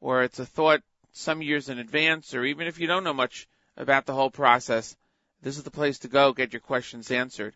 [0.00, 0.82] or it's a thought
[1.12, 4.96] some years in advance, or even if you don't know much about the whole process,
[5.42, 6.32] this is the place to go.
[6.32, 7.54] Get your questions answered.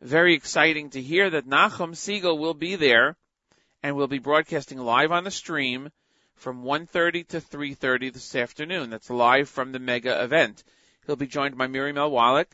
[0.00, 3.16] Very exciting to hear that Nachum Segal will be there
[3.82, 5.90] and will be broadcasting live on the stream
[6.36, 8.90] from 1.30 to 3.30 this afternoon.
[8.90, 10.62] That's live from the mega event.
[11.06, 11.96] He'll be joined by Miriam.
[11.96, 12.48] Wallach,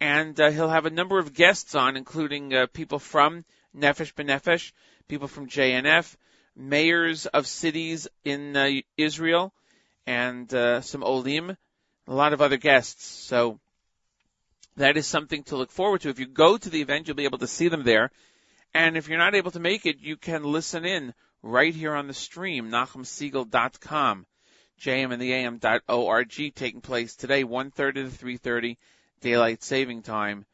[0.00, 3.44] and uh, he'll have a number of guests on, including uh, people from
[3.76, 4.72] Nefesh B'Nefesh,
[5.08, 6.16] people from JNF,
[6.56, 9.52] mayors of cities in uh, Israel,
[10.06, 11.56] and uh, some Olim,
[12.06, 13.04] a lot of other guests.
[13.04, 13.60] So
[14.76, 16.08] that is something to look forward to.
[16.08, 18.10] If you go to the event, you'll be able to see them there.
[18.74, 22.06] And if you're not able to make it, you can listen in right here on
[22.06, 24.26] the stream, NachumSegal.com,
[24.80, 28.76] jmintheam.org, taking place today, 1.30 to 3.30,
[29.20, 30.44] daylight saving time.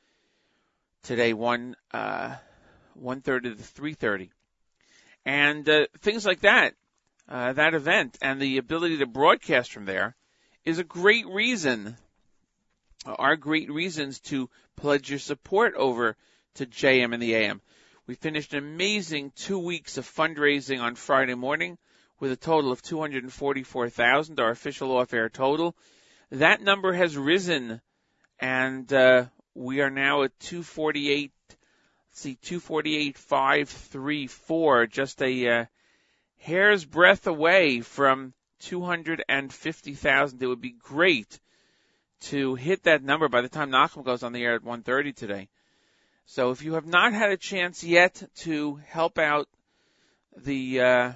[1.02, 2.36] Today, 1, uh,
[3.02, 4.30] 1.30 to 3.30.
[5.24, 6.74] And uh, things like that,
[7.28, 10.14] uh, that event, and the ability to broadcast from there
[10.64, 11.96] is a great reason,
[13.06, 16.16] are great reasons to pledge your support over
[16.54, 17.60] to JM in the AM.
[18.06, 21.78] We finished an amazing two weeks of fundraising on Friday morning
[22.18, 25.76] with a total of 244,000, our official off-air total.
[26.30, 27.80] That number has risen
[28.40, 31.41] and, uh, we are now at 248, let's
[32.12, 35.64] see, 248,534, just a, uh,
[36.42, 40.42] hair's breadth away from 250,000.
[40.42, 41.40] It would be great
[42.22, 45.48] to hit that number by the time Nachum goes on the air at 1.30 today.
[46.26, 49.48] So if you have not had a chance yet to help out
[50.36, 51.12] the uh,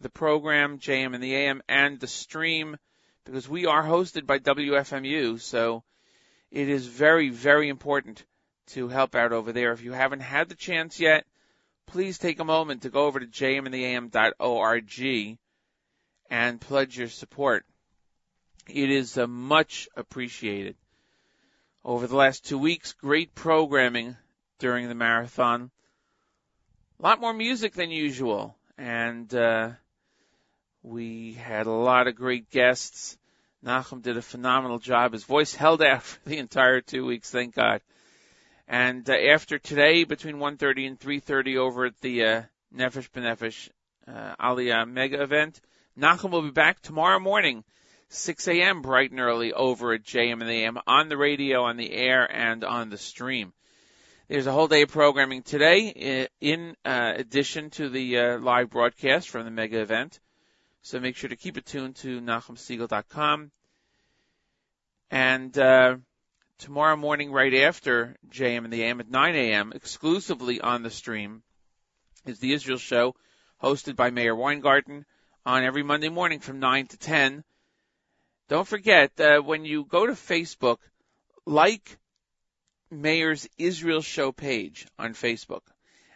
[0.00, 2.76] the program JM in the AM and the stream,
[3.24, 5.84] because we are hosted by WFMU, so
[6.50, 8.24] it is very very important
[8.68, 9.72] to help out over there.
[9.72, 11.24] If you haven't had the chance yet,
[11.86, 15.38] please take a moment to go over to jmintheam.org
[16.28, 17.64] and pledge your support.
[18.68, 20.76] It is uh, much appreciated.
[21.84, 24.16] Over the last two weeks, great programming
[24.58, 25.70] during the marathon.
[26.98, 29.70] A lot more music than usual, and uh,
[30.82, 33.16] we had a lot of great guests.
[33.64, 35.12] Nachum did a phenomenal job.
[35.12, 37.80] His voice held out for the entire two weeks, thank God.
[38.68, 42.42] And uh, after today, between 1.30 and 3.30 over at the uh,
[42.74, 43.68] Nefesh B'Nefesh
[44.08, 45.60] uh, Aliyah mega event,
[45.98, 47.64] Nachum will be back tomorrow morning,
[48.08, 48.82] 6 a.m.
[48.82, 52.64] bright and early over at JM and AM on the radio, on the air, and
[52.64, 53.52] on the stream.
[54.28, 59.28] There's a whole day of programming today in uh, addition to the uh, live broadcast
[59.28, 60.18] from the mega event.
[60.82, 63.52] So make sure to keep it tuned to NachumSegal.com.
[65.12, 65.96] And uh,
[66.58, 71.42] tomorrow morning, right after JM in the AM at 9 a.m., exclusively on the stream,
[72.24, 73.14] is the Israel Show,
[73.62, 75.04] hosted by Mayor Weingarten
[75.44, 77.44] on every Monday morning from 9 to 10.
[78.48, 80.78] Don't forget, uh, when you go to Facebook,
[81.44, 81.98] like
[82.90, 85.62] Mayor's Israel Show page on Facebook.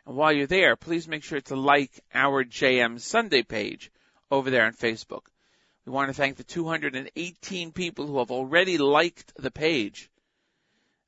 [0.07, 3.91] And while you're there, please make sure to like our JM Sunday page
[4.31, 5.27] over there on Facebook.
[5.85, 10.10] We want to thank the 218 people who have already liked the page,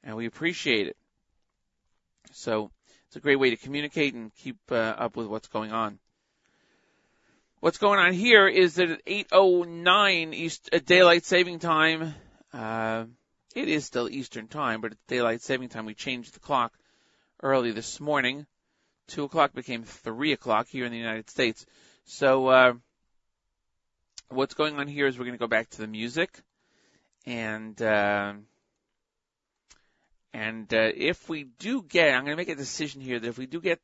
[0.05, 0.97] and we appreciate it.
[2.33, 2.71] So
[3.07, 5.99] it's a great way to communicate and keep uh, up with what's going on.
[7.61, 12.15] What's going on here is that at 8:09 East uh, daylight saving time,
[12.53, 13.05] uh,
[13.55, 15.85] it is still Eastern time, but it's daylight saving time.
[15.85, 16.73] We changed the clock
[17.43, 18.47] early this morning.
[19.09, 21.67] Two o'clock became three o'clock here in the United States.
[22.05, 22.73] So, uh,
[24.29, 26.41] what's going on here is we're going to go back to the music,
[27.27, 28.33] and uh,
[30.35, 33.39] and uh, if we do get, I'm going to make a decision here that if
[33.39, 33.81] we do get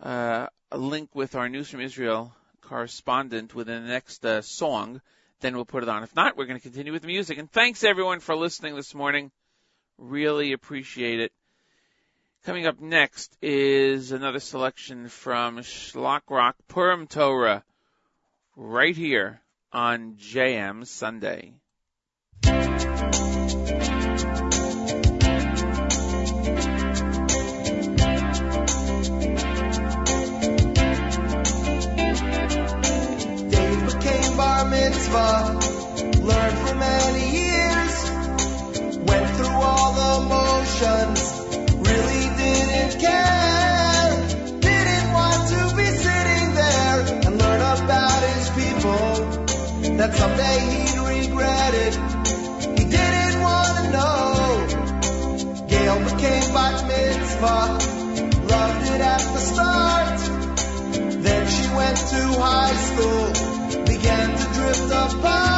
[0.00, 5.00] uh, a link with our news from Israel correspondent within the next uh, song,
[5.40, 6.02] then we'll put it on.
[6.02, 7.38] If not, we're going to continue with the music.
[7.38, 9.30] And thanks everyone for listening this morning.
[9.98, 11.32] Really appreciate it.
[12.44, 17.64] Coming up next is another selection from Shlock Rock Purim Torah
[18.54, 19.40] right here
[19.72, 21.54] on JM Sunday.
[35.16, 37.94] Mitzvah, learned for many years,
[39.08, 41.20] went through all the motions,
[41.88, 44.10] really didn't care,
[44.60, 49.06] didn't want to be sitting there and learn about his people,
[49.96, 51.94] that someday he'd regret it.
[52.78, 54.22] He didn't want to know.
[55.68, 57.64] Gail became bat mitzvah,
[58.52, 60.18] loved it at the start.
[61.22, 63.55] Then she went to high school,
[64.06, 65.55] began to drift apart.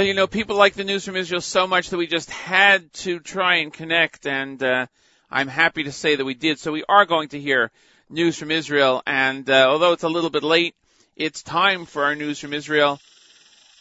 [0.00, 2.90] Well, you know, people like the news from Israel so much that we just had
[3.04, 4.86] to try and connect, and uh,
[5.30, 6.58] I'm happy to say that we did.
[6.58, 7.70] So we are going to hear
[8.08, 10.74] news from Israel, and uh, although it's a little bit late,
[11.16, 12.98] it's time for our news from Israel,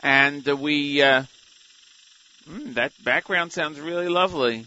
[0.04, 1.02] and uh, we.
[1.02, 1.24] Uh,
[2.50, 4.66] mm, that background sounds really lovely.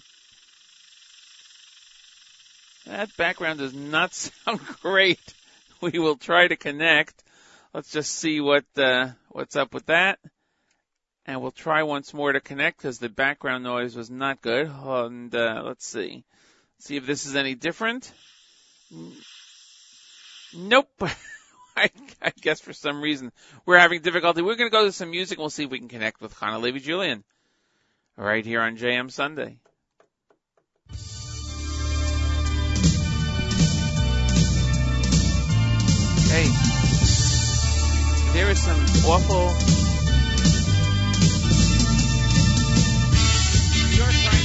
[2.86, 5.34] That background does not sound great.
[5.82, 7.22] We will try to connect.
[7.74, 10.18] Let's just see what uh, what's up with that.
[11.24, 14.68] And we'll try once more to connect because the background noise was not good.
[14.68, 16.24] And uh, let's see,
[16.78, 18.12] see if this is any different.
[20.54, 20.88] Nope.
[21.76, 21.90] I,
[22.20, 23.32] I guess for some reason
[23.64, 24.42] we're having difficulty.
[24.42, 25.38] We're going to go to some music.
[25.38, 27.24] and We'll see if we can connect with Hannah Levy Julian
[28.16, 29.58] right here on JM Sunday.
[36.28, 36.48] Hey,
[38.32, 39.81] there is some awful
[44.08, 44.41] We are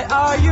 [0.00, 0.49] Why are you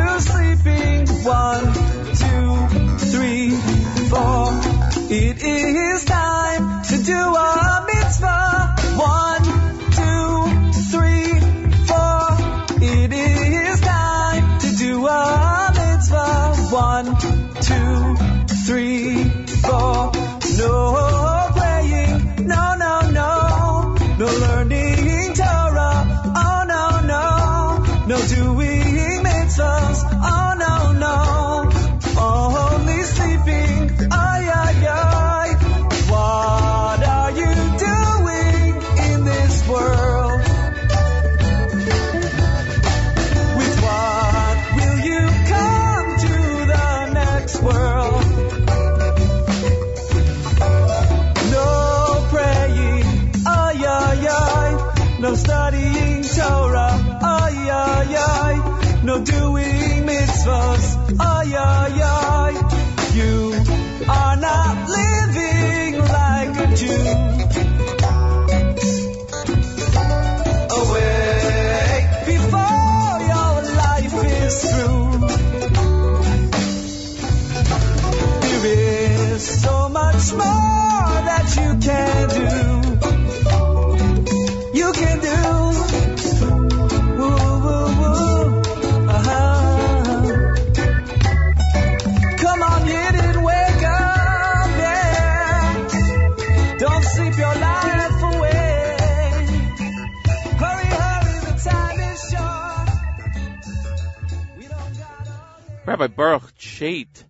[105.99, 107.25] Rabbi Baruch Chait,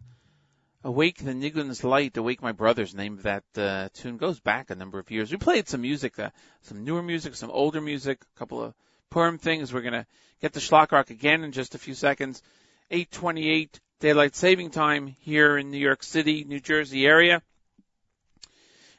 [0.84, 4.98] Awake the Nigun's Light, Awake My Brothers, name that uh, tune goes back a number
[4.98, 5.32] of years.
[5.32, 6.28] We played some music, uh,
[6.64, 8.74] some newer music, some older music, a couple of
[9.08, 9.72] Purim things.
[9.72, 10.06] We're going to
[10.42, 12.42] get to Shlock Rock again in just a few seconds.
[12.90, 17.40] 828 daylight saving time here in New York City, New Jersey area.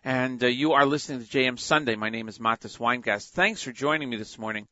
[0.03, 1.95] And uh, you are listening to JM Sunday.
[1.95, 3.29] My name is Matis Weingast.
[3.29, 4.67] Thanks for joining me this morning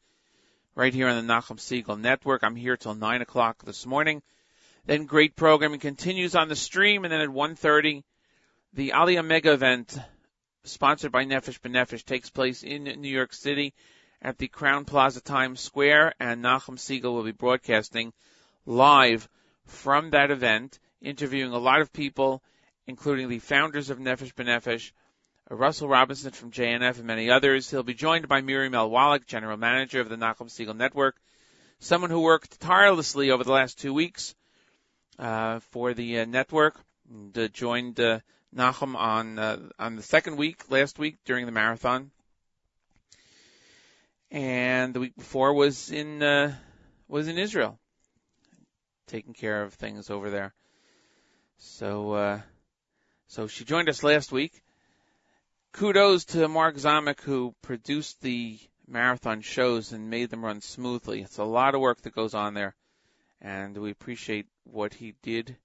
[0.74, 2.44] right here on the Nachum Segal Network.
[2.44, 4.24] I'm here till 9 o'clock this morning.
[4.88, 8.04] Then great programming continues on the stream, and then at 1.30,
[8.72, 9.98] the Aliyah Mega event
[10.64, 13.74] sponsored by Nefesh B'Nefesh takes place in New York City
[14.22, 18.14] at the Crowne Plaza Times Square, and Nachum Segal will be broadcasting
[18.66, 19.28] live
[19.66, 22.42] from that event, interviewing a lot of people,
[22.86, 24.94] including the founders of Nefesh B'Nefesh,
[25.52, 27.70] uh, Russell Robinson from JNF, and many others.
[27.70, 28.90] He'll be joined by Miriam L.
[28.90, 31.18] Wallach, General Manager of the Nachum Segal Network,
[31.80, 34.34] someone who worked tirelessly over the last two weeks
[35.19, 36.80] uh, for the uh, network.
[37.10, 38.19] And, uh, joined uh,
[38.56, 42.11] Nachum on uh, on the second week last week during the marathon,
[44.31, 46.56] and the week before was in uh,
[47.07, 47.80] was in Israel,
[49.07, 50.53] taking care of things over there.
[51.57, 52.41] So uh,
[53.27, 54.61] so she joined us last week.
[55.73, 58.57] Kudos to Mark Zamek who produced the
[58.88, 61.22] marathon shows and made them run smoothly.
[61.22, 62.76] It's a lot of work that goes on there,
[63.41, 65.56] and we appreciate what he did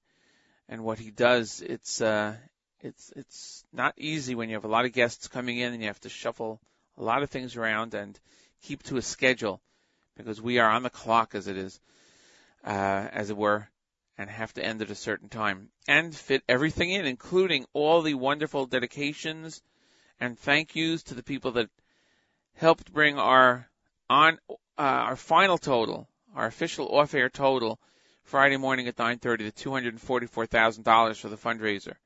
[0.69, 1.61] and what he does.
[1.61, 2.37] It's uh,
[2.81, 5.89] it's it's not easy when you have a lot of guests coming in and you
[5.89, 6.61] have to shuffle
[6.99, 8.19] a lot of things around and
[8.63, 9.61] keep to a schedule
[10.17, 11.81] because we are on the clock as it is,
[12.65, 13.69] uh, as it were,
[14.19, 18.15] and have to end at a certain time and fit everything in, including all the
[18.15, 19.63] wonderful dedications
[20.21, 21.69] and thank yous to the people that
[22.55, 23.69] helped bring our
[24.09, 24.39] on
[24.79, 27.79] uh, our final total, our official off-air total,
[28.25, 31.97] Friday morning at 9:30 to $244,000 for the fundraiser.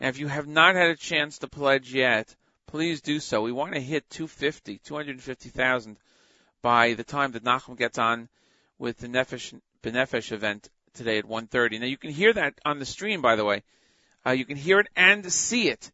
[0.00, 2.34] Now, if you have not had a chance to pledge yet,
[2.66, 3.42] please do so.
[3.42, 5.98] We want to hit 250, 250,000
[6.62, 8.28] by the time that Nachum gets on
[8.78, 11.80] with the Nefesh B'Nefesh event today at 1:30.
[11.80, 13.62] Now, you can hear that on the stream, by the way.
[14.26, 15.90] Uh, you can hear it and see it.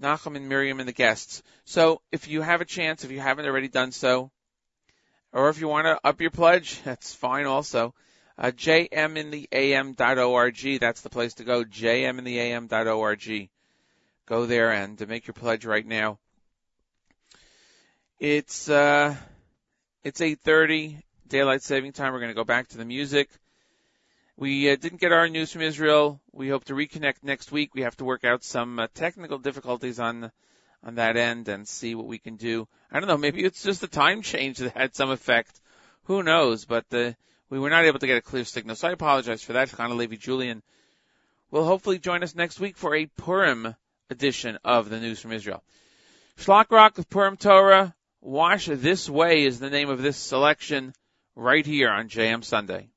[0.00, 1.42] Nachum and Miriam and the guests.
[1.64, 4.30] So if you have a chance, if you haven't already done so,
[5.32, 7.94] or if you want to up your pledge, that's fine also.
[8.36, 13.48] Uh, jmintheam.org, that's the place to go, jmintheam.org.
[14.26, 16.18] Go there and uh, make your pledge right now.
[18.18, 19.14] It's, uh,
[20.02, 22.12] it's 8.30, daylight saving time.
[22.12, 23.28] We're going to go back to the music.
[24.36, 26.20] We uh, didn't get our news from Israel.
[26.32, 27.74] We hope to reconnect next week.
[27.74, 30.32] We have to work out some uh, technical difficulties on
[30.82, 32.68] on that end and see what we can do.
[32.92, 33.16] I don't know.
[33.16, 35.58] Maybe it's just the time change that had some effect.
[36.04, 36.66] Who knows?
[36.66, 37.12] But uh,
[37.54, 39.68] we were not able to get a clear signal, so I apologize for that.
[39.68, 40.60] Chana Levi Julian
[41.52, 43.76] will hopefully join us next week for a Purim
[44.10, 45.62] edition of the news from Israel.
[46.36, 47.94] Shlock Rock with Purim Torah.
[48.20, 50.94] Wash This Way is the name of this selection
[51.36, 52.88] right here on JM Sunday.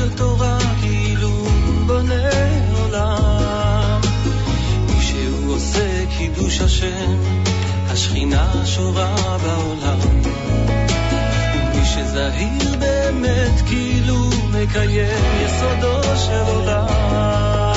[0.00, 2.30] של תורה כאילו הוא בונה
[2.82, 4.00] עולם.
[4.98, 7.16] כשהוא עושה קידוש השם,
[7.90, 9.98] השכינה שורה בעולם.
[11.74, 17.69] ומי שזהיר באמת כאילו מקיים יסודו של עולם.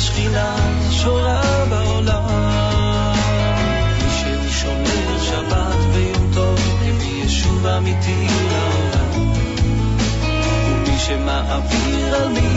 [0.00, 0.56] השכינה
[0.90, 3.14] שורה בעולם.
[4.02, 6.58] מי שומר שבת ויום טוב,
[6.88, 9.34] הביא ישוב אמיתי לעולם.
[10.66, 12.49] ומי שמעביר על מי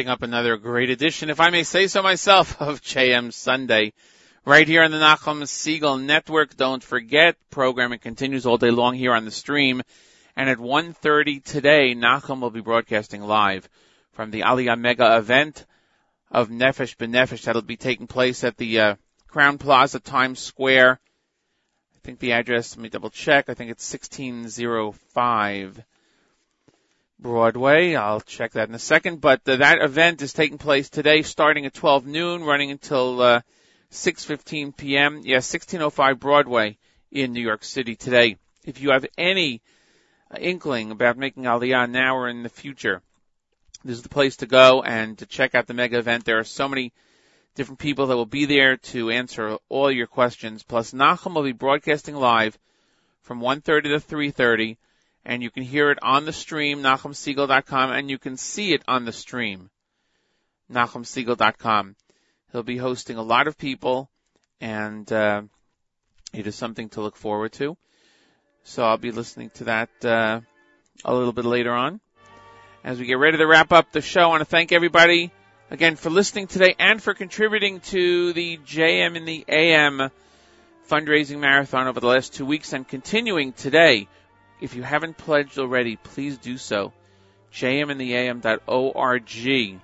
[0.00, 3.92] Wrapping up another great edition, if I may say so myself, of JM Sunday.
[4.46, 6.56] Right here on the Nachum Segal Network.
[6.56, 9.82] Don't forget, programming continues all day long here on the stream.
[10.34, 13.68] And at 1.30 today, Nachum will be broadcasting live
[14.12, 15.66] from the Aliyah Mega event
[16.30, 18.94] of Nefesh B'Nefesh that'll be taking place at the uh,
[19.30, 20.98] Crowne Plaza, Times Square.
[21.94, 25.84] I think the address, let me double check, I think it's 1605
[27.20, 27.94] Broadway.
[27.94, 29.20] I'll check that in a second.
[29.20, 33.40] But uh, that event is taking place today, starting at 12 noon, running until uh,
[33.90, 35.20] 6:15 p.m.
[35.24, 36.78] Yes, 1605 Broadway
[37.10, 38.36] in New York City today.
[38.64, 39.62] If you have any
[40.30, 43.02] uh, inkling about making Aliyah now or in the future,
[43.84, 46.24] this is the place to go and to check out the mega event.
[46.24, 46.92] There are so many
[47.54, 50.62] different people that will be there to answer all your questions.
[50.62, 52.58] Plus, Nachum will be broadcasting live
[53.22, 54.76] from 1:30 to 3:30
[55.24, 59.04] and you can hear it on the stream, NachumSegal.com, and you can see it on
[59.04, 59.70] the stream,
[60.72, 61.96] NachumSegal.com.
[62.52, 64.10] He'll be hosting a lot of people,
[64.60, 65.42] and uh,
[66.32, 67.76] it is something to look forward to.
[68.64, 70.40] So I'll be listening to that uh,
[71.04, 72.00] a little bit later on.
[72.82, 75.30] As we get ready to wrap up the show, I want to thank everybody
[75.70, 80.10] again for listening today and for contributing to the JM in the AM
[80.90, 84.08] fundraising marathon over the last two weeks and continuing today.
[84.60, 86.92] If you haven't pledged already, please do so.
[87.52, 89.80] jmintheam.org.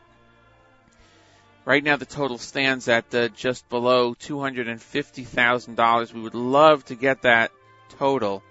[1.65, 6.13] Right now, the total stands at uh, just below $250,000.
[6.13, 7.51] We would love to get that
[7.99, 8.45] total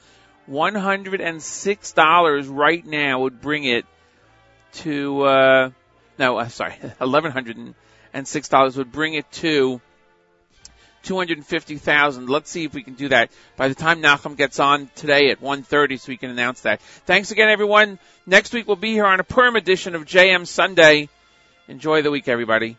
[0.49, 3.85] $106 right now would bring it
[4.73, 5.69] to, uh,
[6.17, 9.81] no, uh, sorry, $1,106 would bring it to
[11.03, 12.29] 250,000.
[12.29, 15.41] Let's see if we can do that by the time Nachum gets on today at
[15.41, 16.81] 1.30 so we can announce that.
[16.81, 17.99] Thanks again, everyone.
[18.25, 21.09] Next week we'll be here on a Purim edition of JM Sunday.
[21.67, 22.77] Enjoy the week, everybody.